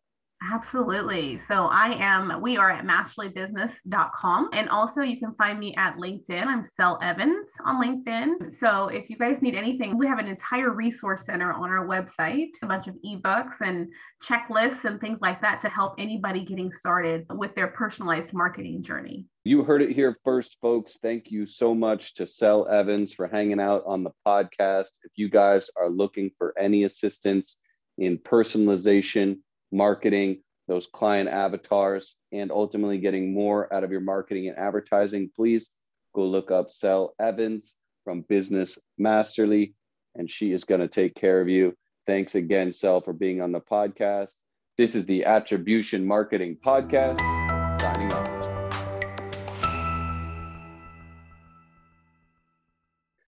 Absolutely. 0.51 1.39
So 1.47 1.67
I 1.67 1.95
am, 1.99 2.41
we 2.41 2.57
are 2.57 2.71
at 2.71 2.85
masterlybusiness.com. 2.85 4.51
And 4.53 4.69
also 4.69 5.03
you 5.03 5.19
can 5.19 5.35
find 5.35 5.59
me 5.59 5.75
at 5.77 5.97
LinkedIn. 5.97 6.47
I'm 6.47 6.65
Sel 6.75 6.99
Evans 7.03 7.49
on 7.65 7.81
LinkedIn. 7.83 8.53
So 8.53 8.89
if 8.89 9.09
you 9.09 9.17
guys 9.17 9.41
need 9.41 9.55
anything, 9.55 9.97
we 9.97 10.07
have 10.07 10.19
an 10.19 10.27
entire 10.27 10.71
resource 10.71 11.27
center 11.27 11.53
on 11.53 11.71
our 11.71 11.87
website, 11.87 12.49
a 12.63 12.67
bunch 12.67 12.89
of 12.89 12.97
ebooks 13.07 13.61
and 13.61 13.89
checklists 14.25 14.85
and 14.85 15.01
things 15.01 15.21
like 15.21 15.41
that 15.43 15.61
to 15.61 15.69
help 15.69 15.95
anybody 15.99 16.45
getting 16.45 16.73
started 16.73 17.25
with 17.31 17.55
their 17.55 17.69
personalized 17.69 18.33
marketing 18.33 18.83
journey. 18.83 19.27
You 19.45 19.63
heard 19.63 19.83
it 19.83 19.93
here 19.93 20.19
first, 20.25 20.59
folks. 20.61 20.99
Thank 21.03 21.31
you 21.31 21.47
so 21.47 21.75
much 21.75 22.15
to 22.15 22.27
Sel 22.27 22.67
Evans 22.69 23.13
for 23.13 23.29
hanging 23.29 23.61
out 23.61 23.85
on 23.87 24.03
the 24.03 24.13
podcast. 24.27 24.91
If 25.05 25.13
you 25.17 25.29
guys 25.29 25.71
are 25.81 25.91
looking 25.91 26.31
for 26.39 26.53
any 26.59 26.85
assistance 26.85 27.59
in 27.99 28.19
personalization, 28.19 29.39
marketing, 29.73 30.43
those 30.69 30.87
client 30.87 31.29
avatars, 31.29 32.17
and 32.31 32.51
ultimately 32.53 32.99
getting 32.99 33.35
more 33.35 33.73
out 33.73 33.85
of 33.85 33.91
your 33.91 34.01
marketing 34.01 34.49
and 34.49 34.59
advertising, 34.59 35.31
please 35.35 35.71
go 36.15 36.25
look 36.25 36.51
up 36.51 36.71
Sel 36.71 37.15
Evans 37.19 37.77
from 38.05 38.23
Business 38.23 38.79
Masterly, 38.99 39.75
and 40.15 40.31
she 40.31 40.53
is 40.53 40.65
going 40.65 40.81
to 40.81 40.89
take 40.89 41.15
care 41.15 41.41
of 41.41 41.49
you. 41.49 41.75
Thanks 42.07 42.35
again, 42.35 42.73
Sel, 42.73 43.01
for 43.01 43.13
being 43.13 43.41
on 43.41 43.53
the 43.53 43.61
podcast. 43.61 44.35
This 44.77 44.95
is 44.95 45.07
the 45.07 45.25
Attribution 45.25 46.07
Marketing 46.07 46.57
Podcast. 46.65 47.42